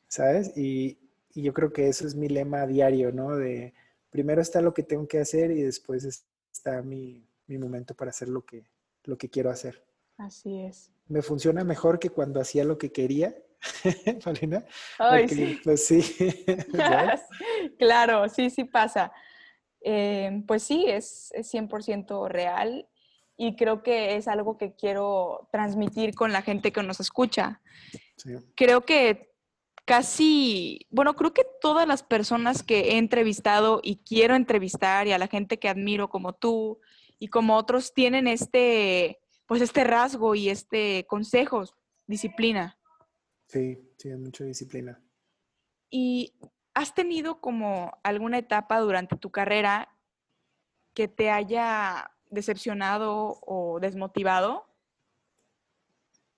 [0.07, 0.53] ¿sabes?
[0.57, 0.99] Y,
[1.35, 3.35] y yo creo que eso es mi lema diario, ¿no?
[3.37, 3.73] De
[4.11, 8.11] primero está lo que tengo que hacer y después es- está mi, mi momento para
[8.11, 8.65] hacer lo que,
[9.05, 9.86] lo que quiero hacer.
[10.17, 10.91] Así es.
[11.07, 13.35] Me funciona mejor que cuando hacía lo que quería,
[14.23, 14.65] Paulina.
[14.97, 15.59] Ay, porque, sí.
[15.63, 16.45] Pues sí.
[17.79, 19.11] claro, sí, sí pasa.
[19.81, 22.87] Eh, pues sí, es, es 100% real
[23.37, 27.61] y creo que es algo que quiero transmitir con la gente que nos escucha.
[28.17, 28.35] Sí.
[28.55, 29.31] Creo que
[29.85, 35.17] casi, bueno, creo que todas las personas que he entrevistado y quiero entrevistar y a
[35.17, 36.81] la gente que admiro como tú
[37.19, 41.63] y como otros tienen este, pues este rasgo y este consejo,
[42.05, 42.77] disciplina.
[43.47, 45.01] Sí, sí, mucha disciplina.
[45.89, 46.33] ¿Y
[46.73, 49.89] has tenido como alguna etapa durante tu carrera
[50.93, 54.65] que te haya decepcionado o desmotivado?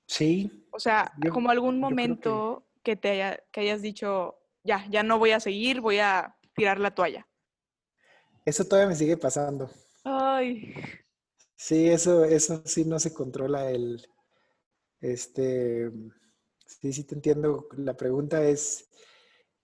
[0.06, 4.40] Sí, O sea, Yo- como algún creo que- momento que, te haya, que hayas dicho,
[4.64, 7.26] ya, ya no voy a seguir, voy a tirar la toalla.
[8.46, 9.70] eso todavía me sigue pasando.
[10.04, 10.74] Ay,
[11.60, 14.02] Sí, eso, eso sí no se controla el,
[15.02, 15.92] este,
[16.66, 17.68] sí, sí te entiendo.
[17.78, 18.90] La pregunta es,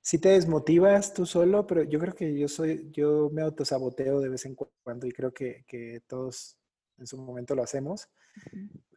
[0.01, 4.29] si te desmotivas tú solo, pero yo creo que yo soy, yo me autosaboteo de
[4.29, 6.57] vez en cuando y creo que, que todos
[6.99, 8.09] en su momento lo hacemos.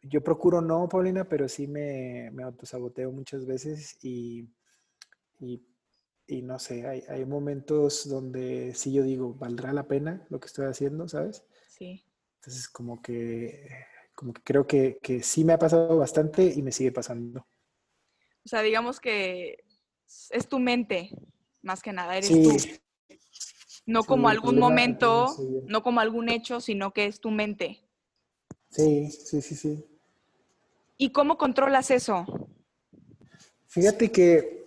[0.03, 4.49] Yo procuro no, Paulina, pero sí me, me autosaboteo muchas veces y,
[5.39, 5.63] y,
[6.27, 10.47] y no sé, hay, hay momentos donde sí yo digo, ¿valdrá la pena lo que
[10.47, 11.43] estoy haciendo, sabes?
[11.67, 12.03] sí.
[12.39, 13.69] Entonces, como que,
[14.15, 17.45] como que creo que, que sí me ha pasado bastante y me sigue pasando.
[18.45, 19.63] O sea, digamos que
[20.31, 21.11] es tu mente,
[21.61, 22.51] más que nada, eres Sí, tú.
[23.85, 25.35] No sí, como algún momento,
[25.67, 27.81] no como algún hecho, sino que es tu mente.
[28.71, 29.85] sí, sí, sí, sí.
[30.99, 32.25] ¿Y cómo controlas eso?
[33.67, 34.58] Fíjate que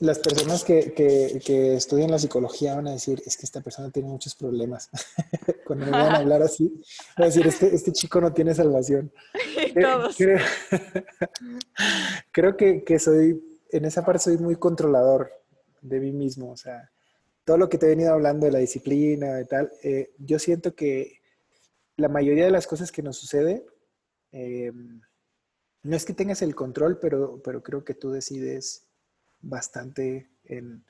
[0.00, 3.90] las personas que, que, que estudian la psicología van a decir, es que esta persona
[3.90, 4.88] tiene muchos problemas.
[5.66, 6.82] Cuando me van a hablar así,
[7.16, 9.12] van a decir, este, este chico no tiene salvación.
[9.74, 10.16] Creo- todos.
[10.16, 10.38] Creo,
[12.32, 15.30] creo que, que soy, en esa parte soy muy controlador
[15.82, 16.50] de mí mismo.
[16.50, 16.90] O sea,
[17.44, 20.74] todo lo que te he venido hablando de la disciplina, de tal, eh, yo siento
[20.74, 21.20] que
[21.96, 23.66] la mayoría de las cosas que nos sucede,
[24.32, 24.72] eh,
[25.82, 28.86] no es que tengas el control, pero, pero creo que tú decides
[29.40, 30.84] bastante en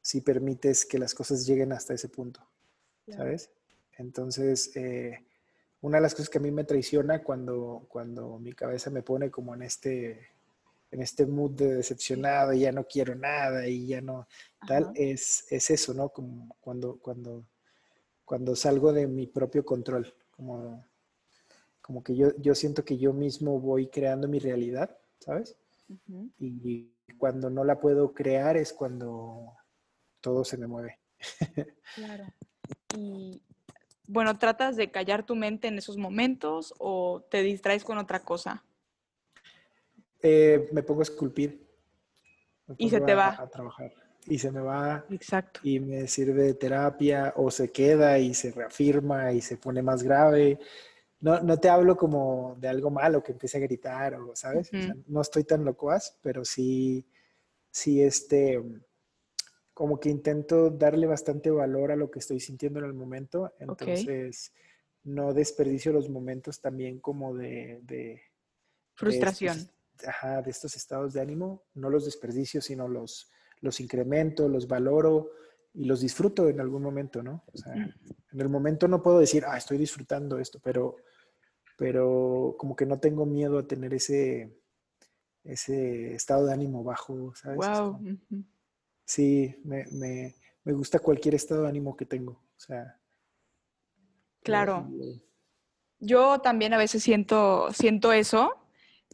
[0.00, 2.46] si permites que las cosas lleguen hasta ese punto.
[3.08, 3.50] ¿sabes?
[3.98, 5.24] Entonces, eh,
[5.80, 9.30] una de las cosas que a mí me traiciona cuando, cuando mi cabeza me pone
[9.30, 10.28] como en este,
[10.90, 14.26] en este mood de decepcionado y ya no quiero nada y ya no
[14.66, 14.92] tal, Ajá.
[14.94, 16.08] es, es eso, ¿no?
[16.10, 17.46] Como cuando, cuando,
[18.24, 20.84] cuando salgo de mi propio control, como,
[21.80, 25.56] como que yo, yo siento que yo mismo voy creando mi realidad, ¿sabes?
[26.38, 29.56] Y cuando no la puedo crear es cuando
[30.20, 30.98] todo se me mueve.
[31.94, 32.24] Claro.
[32.96, 33.42] Y
[34.08, 38.64] bueno, tratas de callar tu mente en esos momentos o te distraes con otra cosa?
[40.22, 41.66] Eh, me pongo a esculpir.
[42.76, 43.28] y se te va.
[43.38, 43.92] A trabajar.
[44.26, 45.04] Y se me va.
[45.10, 45.60] Exacto.
[45.62, 50.02] Y me sirve de terapia o se queda y se reafirma y se pone más
[50.02, 50.58] grave.
[51.20, 54.70] No, no te hablo como de algo malo que empiece a gritar o, ¿sabes?
[55.06, 57.06] no estoy tan locuaz, pero sí,
[57.70, 58.62] sí, este,
[59.72, 63.52] como que intento darle bastante valor a lo que estoy sintiendo en el momento.
[63.58, 64.52] Entonces,
[65.04, 68.22] no desperdicio los momentos también como de...
[68.94, 69.70] Frustración.
[70.06, 71.64] ajá, de estos estados de ánimo.
[71.74, 75.30] No los desperdicio, sino los, los incremento, los valoro
[75.76, 77.44] y los disfruto en algún momento, ¿no?
[77.52, 80.96] O sea, en el momento no puedo decir, ah, estoy disfrutando esto, pero,
[81.76, 84.56] pero como que no tengo miedo a tener ese,
[85.44, 87.58] ese estado de ánimo bajo, ¿sabes?
[87.58, 88.00] Wow.
[89.04, 92.32] Sí, me, me, me, gusta cualquier estado de ánimo que tengo.
[92.32, 92.98] O sea.
[94.42, 94.88] Claro.
[95.98, 98.54] Yo también a veces siento, siento eso,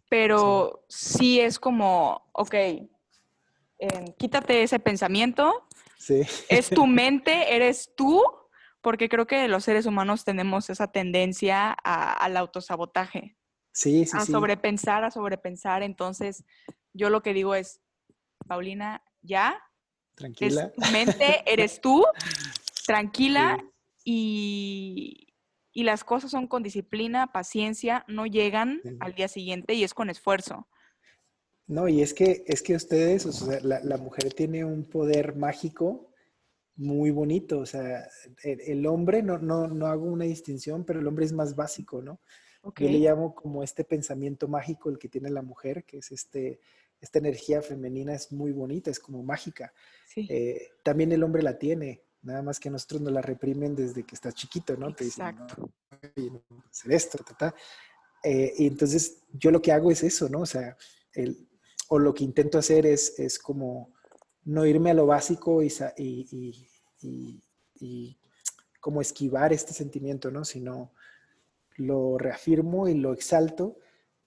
[0.08, 2.54] pero sí, es como, ok,
[4.16, 5.66] quítate ese pensamiento.
[6.02, 6.22] Sí.
[6.48, 8.22] Es tu mente, eres tú,
[8.80, 13.36] porque creo que los seres humanos tenemos esa tendencia al autosabotaje.
[13.72, 15.82] Sí, sí, a sobrepensar, a sobrepensar.
[15.82, 16.44] Entonces,
[16.92, 17.80] yo lo que digo es,
[18.46, 19.62] Paulina, ya,
[20.14, 20.72] Tranquila.
[20.76, 22.04] Es mente, eres tú,
[22.86, 23.64] tranquila
[24.04, 25.28] y,
[25.74, 30.68] las cosas son con disciplina, paciencia, no llegan al día siguiente y es con esfuerzo.
[31.72, 36.12] No, y es que, es que ustedes, o sea, la, mujer tiene un poder mágico
[36.76, 38.06] muy bonito, o sea,
[38.42, 42.20] el, hombre, no, no, no, hago una distinción, pero el hombre es más básico, ¿no?
[42.62, 46.60] Yo le llamo como este pensamiento mágico el que tiene la mujer, que es este,
[47.00, 49.72] esta energía femenina es muy bonita, es como mágica.
[50.14, 54.14] Eh, también el hombre la tiene, nada más que nosotros nos la reprimen desde que
[54.14, 54.90] estás chiquito, ¿no?
[54.90, 55.72] Exacto.
[55.98, 57.54] Te dicen, no, hacer esto, ta,
[58.22, 60.42] eh, y entonces yo lo que hago es eso, ¿no?
[60.42, 60.76] O sea,
[61.14, 61.48] el,
[61.92, 63.92] o lo que intento hacer es, es como
[64.46, 66.66] no irme a lo básico y, y,
[67.02, 67.42] y,
[67.78, 68.16] y,
[68.80, 70.42] como esquivar este sentimiento, ¿no?
[70.46, 70.90] Sino
[71.76, 73.76] lo reafirmo y lo exalto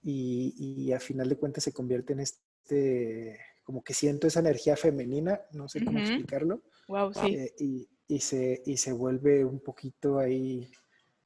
[0.00, 5.40] y, a final de cuentas se convierte en este como que siento esa energía femenina,
[5.50, 6.62] no sé cómo explicarlo.
[6.86, 7.34] Wow, sí.
[7.34, 10.70] Eh, y, y, se, y se vuelve un poquito ahí,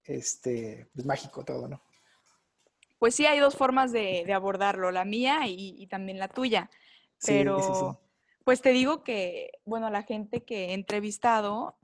[0.05, 1.83] este, pues mágico todo, ¿no?
[3.01, 6.71] Pues sí, hay dos formas de, de abordarlo, la mía y, y, también la tuya.
[7.25, 7.99] Pero,
[8.45, 11.79] pues te digo que, bueno, la gente que he entrevistado,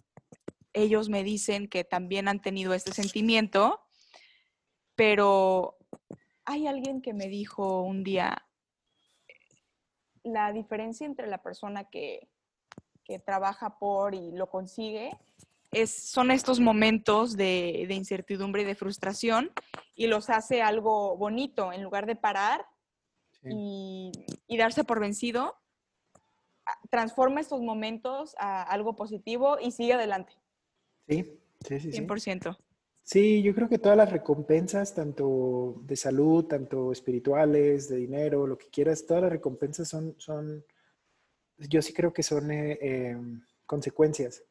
[0.74, 3.80] ellos me dicen que también han tenido este sentimiento,
[4.94, 5.78] pero
[6.44, 8.46] hay alguien que me dijo un día,
[10.22, 12.28] la diferencia entre la persona que,
[13.24, 15.16] trabaja por y lo consigue
[15.72, 19.50] es, son estos momentos de, incertidumbre y de frustración
[19.94, 22.66] y los hace algo bonito en lugar de parar
[23.42, 24.12] y,
[24.56, 25.54] darse por vencido.
[26.90, 30.32] Transforma estos momentos a algo positivo y sigue adelante.
[31.08, 31.90] Sí, sí, sí.
[31.90, 32.56] 100%.
[33.06, 38.58] Sí, yo creo que todas las recompensas, tanto de salud, tanto espirituales, de dinero, lo
[38.58, 40.64] que quieras, todas las recompensas son, son
[41.56, 44.42] yo sí creo que son eh, em, consecuencias.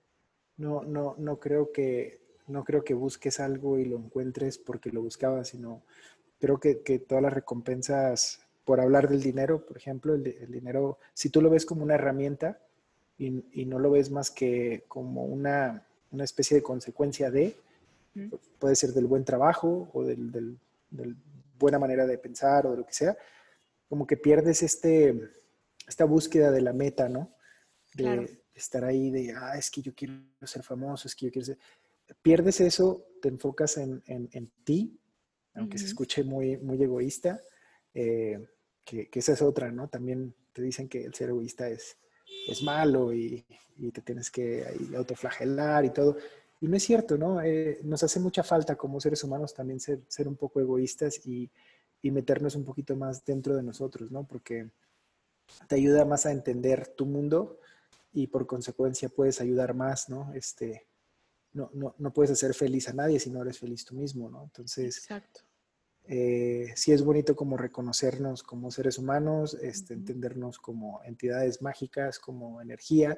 [0.58, 5.02] No, no, no, creo que, no creo que busques algo y lo encuentres porque lo
[5.02, 5.84] buscabas, sino
[6.40, 10.98] creo que, que todas las recompensas, por hablar del dinero, por ejemplo, el, el dinero,
[11.14, 12.60] si tú lo ves como una herramienta
[13.18, 17.56] y, y no lo ves más que como una, una especie de consecuencia de,
[18.60, 20.58] puede ser del buen trabajo o del, del,
[21.60, 23.18] buena manera de pensar o de lo que sea,
[23.90, 25.32] como que pierdes este,
[25.88, 27.32] esta búsqueda de la meta, ¿no?
[27.94, 31.46] De estar ahí, de, ah, es que yo quiero ser famoso, es que yo quiero
[31.46, 31.58] ser...
[32.22, 35.00] Pierdes eso, te enfocas en, en, ti,
[35.56, 37.42] aunque se escuche muy, muy egoísta,
[37.94, 38.48] eh,
[38.84, 39.88] que, que, esa es otra, ¿no?
[39.88, 41.98] También te dicen que el ser egoísta es,
[42.48, 43.46] es malo y,
[43.78, 46.18] y te tienes que autoflagelar y todo.
[46.62, 47.42] Y no es cierto, ¿no?
[47.42, 51.50] Eh, nos hace mucha falta como seres humanos también ser, ser un poco egoístas y,
[52.02, 54.26] y, meternos un poquito más dentro de nosotros, ¿no?
[54.26, 54.70] Porque
[55.68, 57.60] te ayuda más a entender tu mundo
[58.16, 60.34] y por consecuencia puedes ayudar más, ¿no?
[60.34, 60.88] Este,
[61.52, 64.44] no, no, no puedes hacer feliz a nadie si no eres feliz tú mismo, ¿no?
[64.46, 65.42] Entonces, Exacto.
[66.08, 72.62] Eh, sí es bonito como reconocernos como seres humanos, este, entendernos como entidades mágicas, como
[72.62, 73.18] energía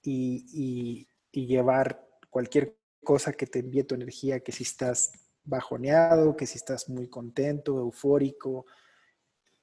[0.00, 5.12] y, y, y llevar cualquier cosa que te envíe tu energía, que si estás
[5.42, 8.64] bajoneado, que si estás muy contento, eufórico,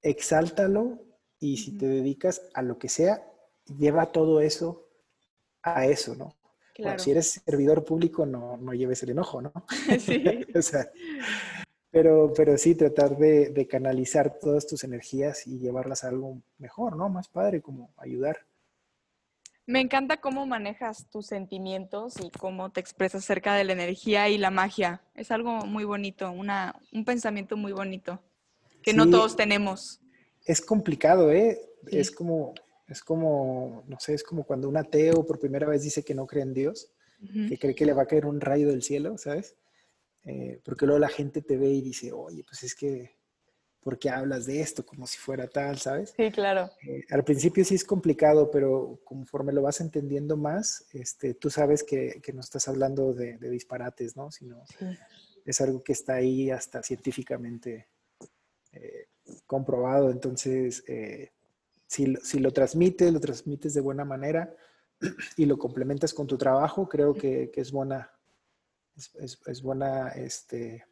[0.01, 1.01] exáltalo
[1.39, 3.30] y si te dedicas a lo que sea,
[3.65, 4.87] lleva todo eso
[5.63, 6.35] a eso, ¿no?
[6.97, 9.51] si eres servidor público, no, no lleves el enojo, ¿no?
[9.99, 10.23] Sí.
[10.55, 10.89] o sea,
[11.91, 16.95] pero, pero sí, tratar de, de, canalizar todas tus energías y llevarlas a algo mejor,
[16.95, 17.09] ¿no?
[17.09, 18.45] Más padre, como ayudar.
[19.67, 24.37] Me encanta cómo manejas tus sentimientos y cómo te expresas acerca de la energía y
[24.37, 25.01] la magia.
[25.13, 28.19] Es algo muy bonito, una, un pensamiento muy bonito
[28.81, 30.01] que no todos tenemos.
[30.45, 31.59] Es complicado, ¿eh?
[31.87, 32.53] Es como,
[32.91, 36.27] es como, no sé, es como cuando un ateo por primera vez dice que no
[36.27, 36.91] cree en Dios,
[37.47, 39.55] que cree que le va a caer un rayo del cielo, ¿sabes?
[40.23, 43.15] Eh, porque luego la gente te ve y dice, oye, pues es que
[43.81, 46.13] ¿por qué hablas de esto como si fuera tal, sabes?
[46.15, 46.69] Sí, claro.
[46.87, 51.83] Eh, al principio sí es complicado, pero conforme lo vas entendiendo más, este, tú sabes
[51.83, 54.31] que, que no estás hablando de, disparates, ¿no?
[54.31, 54.63] Sino
[55.43, 57.87] es algo que está ahí hasta científicamente
[58.71, 59.07] eh,
[59.47, 60.11] comprobado.
[60.11, 60.83] Entonces,
[61.91, 64.55] si, si, lo transmites, lo transmites de buena manera
[65.35, 68.09] y lo complementas con tu trabajo, creo que, que es buena,
[68.95, 70.85] es, es, es buena, este,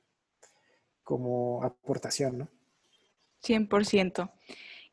[1.01, 2.49] como aportación, ¿no?
[3.41, 4.29] 100%.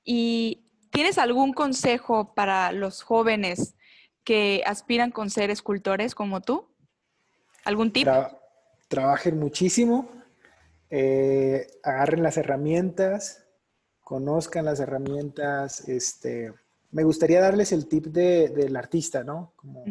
[0.04, 3.74] ¿Y tienes algún consejo para los jóvenes
[4.22, 6.68] que aspiran con ser escultores como tú?
[7.64, 8.06] ¿Algún tip?
[8.86, 10.08] trabajen muchísimo,
[10.88, 13.45] eh, agarren las herramientas,
[14.06, 15.88] conozcan las herramientas.
[15.88, 16.54] Este,
[16.92, 19.52] me gustaría darles el tip del artista, ¿no?
[19.56, 19.84] Como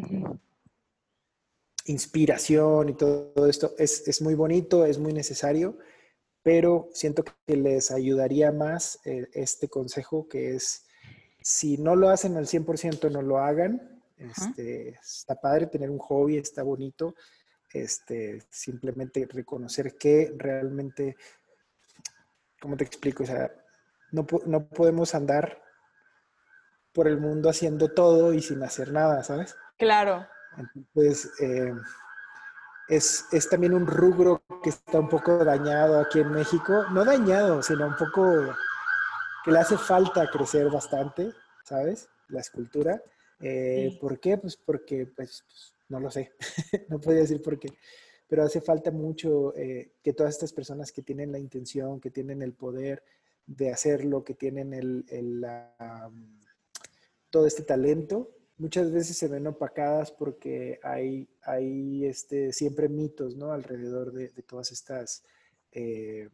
[1.84, 3.76] inspiración y todo, esto.
[3.78, 5.78] Es, es, muy bonito, es muy necesario,
[6.42, 10.86] pero siento que les ayudaría más eh, este consejo que es,
[11.42, 14.02] si no lo hacen al 100%, no lo hagan.
[14.16, 17.16] Este, está padre tener un hobby, está bonito.
[17.74, 21.18] Este, simplemente reconocer que realmente,
[22.62, 23.24] ¿cómo te explico?
[23.24, 23.52] O sea,
[24.16, 25.62] no, no podemos andar
[26.94, 29.56] por el mundo haciendo todo y sin hacer nada, ¿sabes?
[29.78, 30.26] Claro.
[30.58, 31.74] Entonces, eh,
[32.88, 36.86] es, es, también un rubro que está un poco dañado aquí en México.
[36.92, 38.56] No dañado, sino un poco
[39.44, 41.34] que le hace falta crecer bastante,
[41.66, 42.08] ¿sabes?
[42.30, 43.02] La escultura.
[43.42, 44.38] Eh, ¿Por qué?
[44.38, 46.32] Pues porque, pues, pues no lo sé.
[46.90, 47.78] no podía decir por qué.
[48.28, 52.42] Pero hace falta mucho eh, que todas estas personas que tienen la intención, que tienen
[52.42, 53.04] el poder
[53.46, 55.46] de hacerlo, que tienen el, el
[57.30, 63.52] todo este talento, muchas veces se ven opacadas porque hay, hay este, siempre mitos ¿no?
[63.52, 65.24] alrededor de, de todas estas
[65.72, 66.30] eh,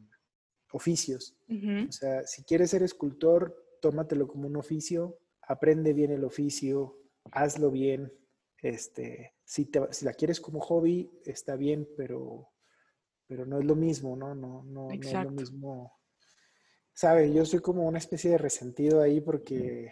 [0.72, 1.36] oficios.
[1.50, 6.98] O sea, si quieres ser escultor, tómatelo como un oficio, aprende bien el oficio,
[7.32, 8.14] hazlo bien.
[8.62, 12.50] Este, si, si la quieres como hobby, está bien, pero,
[13.28, 14.36] pero no es lo mismo, ¿no?
[14.36, 16.00] No, no, no es lo mismo.
[17.02, 19.92] Sabe, yo soy como una especie de resentido ahí porque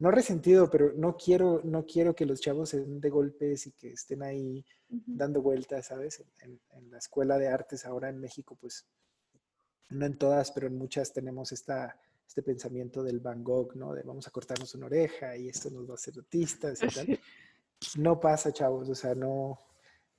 [0.00, 3.70] no resentido, pero no quiero, no quiero que los chavos se den de golpes y
[3.70, 6.24] que estén ahí dando vueltas, ¿sabes?
[6.40, 6.60] En,
[6.90, 8.84] la escuela de artes ahora en México, pues,
[9.90, 13.94] no en todas, pero en muchas tenemos esta, este pensamiento del Van Gogh, ¿no?
[13.94, 17.20] De vamos a cortarnos una oreja y esto nos va a hacer autistas y tal.
[17.96, 19.58] No pasa, chavos, o sea, no,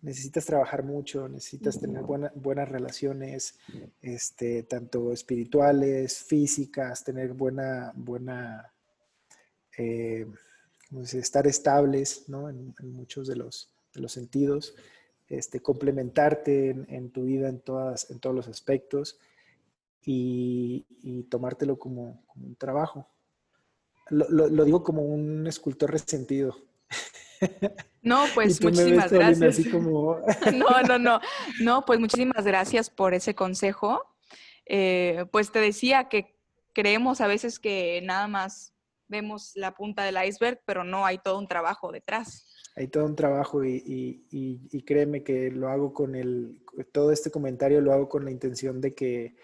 [0.06, 3.58] necesitas trabajar mucho, necesitas tener buenas relaciones,
[4.04, 8.72] este, tanto espirituales, físicas, tener buena, buena
[9.76, 10.28] eh,
[11.12, 12.50] estar estables ¿no?
[12.50, 14.76] en, muchos de los, de los sentidos,
[15.28, 19.20] este, complementarte en, tu vida en, todas, en todos los aspectos
[20.04, 20.86] y,
[21.32, 23.10] tomártelo como, un trabajo.
[24.12, 26.56] Lo, lo, digo como un escultor resentido.
[28.02, 29.68] No, pues muchísimas gracias.
[29.72, 30.20] Como...
[30.54, 31.20] No, no, no.
[31.62, 34.02] No, pues muchísimas gracias por ese consejo.
[34.66, 36.36] Eh, pues te decía que
[36.74, 38.74] creemos a veces que nada más
[39.08, 42.52] vemos la punta del iceberg, pero no hay todo un trabajo detrás.
[42.76, 46.62] Hay todo un trabajo y, créeme que lo hago con el,
[46.92, 49.36] todo este comentario lo hago con la intención de que,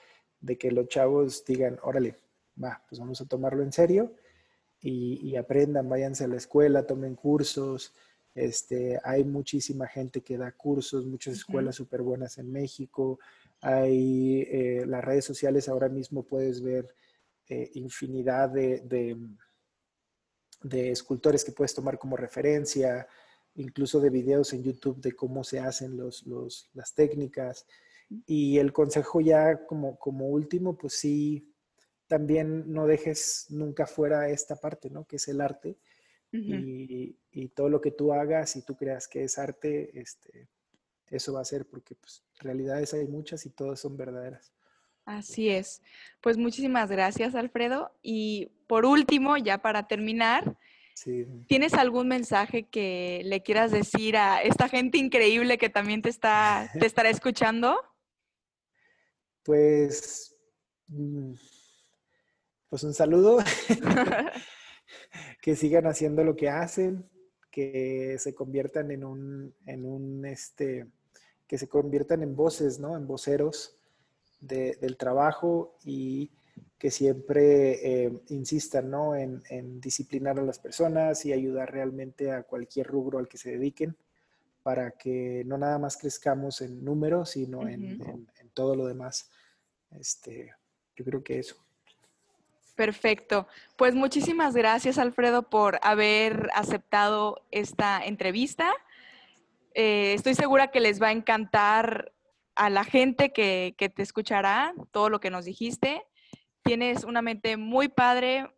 [0.42, 2.18] de que los chavos digan, órale,
[2.62, 4.14] va, pues vamos a tomarlo en serio
[4.82, 7.94] y, aprendan, váyanse a la escuela, tomen cursos.
[8.34, 13.20] Este, hay muchísima gente que da cursos, muchas escuelas súper buenas en México.
[13.62, 16.96] Hay eh, las redes sociales, ahora mismo puedes ver
[17.48, 18.82] eh, infinidad de
[20.64, 23.08] de escultores que puedes tomar como referencia,
[23.56, 26.26] incluso de videos en YouTube de cómo se hacen los,
[26.74, 27.66] las técnicas.
[28.26, 31.51] Y el consejo ya como, como último, pues sí,
[32.12, 35.05] también no dejes nunca fuera esta parte, ¿no?
[35.05, 35.78] Que es el arte.
[36.34, 37.16] y,
[37.55, 40.49] todo lo que tú hagas y tú creas que es arte, este,
[41.07, 44.51] eso va a ser porque pues, realidades hay muchas y todas son verdaderas.
[45.05, 45.82] Así es.
[46.20, 47.93] Pues muchísimas gracias, Alfredo.
[48.01, 50.57] Y por último, ya para terminar,
[51.47, 56.70] ¿Tienes algún mensaje que le quieras decir a esta gente increíble que también te, está,
[56.78, 57.76] te estará escuchando?
[59.43, 60.36] Pues,
[60.89, 61.34] mm,
[62.72, 63.38] pues un saludo.
[65.41, 67.05] que sigan haciendo lo que hacen,
[67.51, 70.88] que se conviertan en un, en un este,
[71.45, 72.95] que se conviertan en voces, ¿no?
[72.95, 73.78] En voceros
[74.39, 76.32] del trabajo y
[76.80, 79.15] que siempre eh, insistan, ¿no?
[79.15, 79.41] En,
[79.82, 83.97] disciplinar a las personas y ayudar realmente a cualquier rubro al que se dediquen
[84.63, 89.30] para que no nada más crezcamos en números, sino en, en, todo lo demás.
[89.91, 90.51] Este,
[90.95, 91.57] yo creo que eso.
[92.76, 93.47] Perfecto.
[93.76, 98.74] Pues muchísimas gracias, Alfredo, por haber aceptado esta entrevista.
[99.74, 102.13] Eh, estoy segura que les va a encantar
[102.55, 106.03] a la gente que, que, te escuchará todo lo que nos dijiste.
[106.63, 108.49] Tienes una mente muy padre,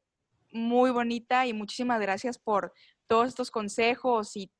[0.51, 2.73] muy bonita y muchísimas gracias por
[3.07, 4.51] todos estos consejos y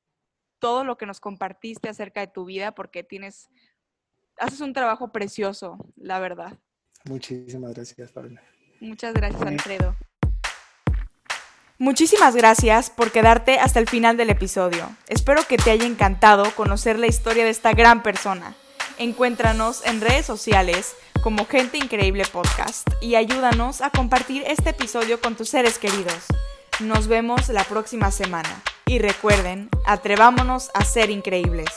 [0.60, 3.50] todo lo que nos compartiste acerca de tu vida porque tienes,
[4.38, 6.58] haces un trabajo precioso, la verdad.
[7.06, 8.40] Muchísimas gracias, Pablo.
[8.84, 9.96] Muchas gracias, Alfredo.
[11.78, 14.90] Muchísimas gracias por quedarte hasta el final del episodio.
[15.08, 18.56] Espero que te haya encantado conocer la historia de esta gran persona.
[19.00, 25.36] Encuéntranos en redes sociales como Gente Increíble Podcast y ayúdanos a compartir este episodio con
[25.36, 26.26] tus seres queridos.
[26.82, 31.70] Nos vemos la próxima semana y recuerden, atrevámonos a ser increíbles.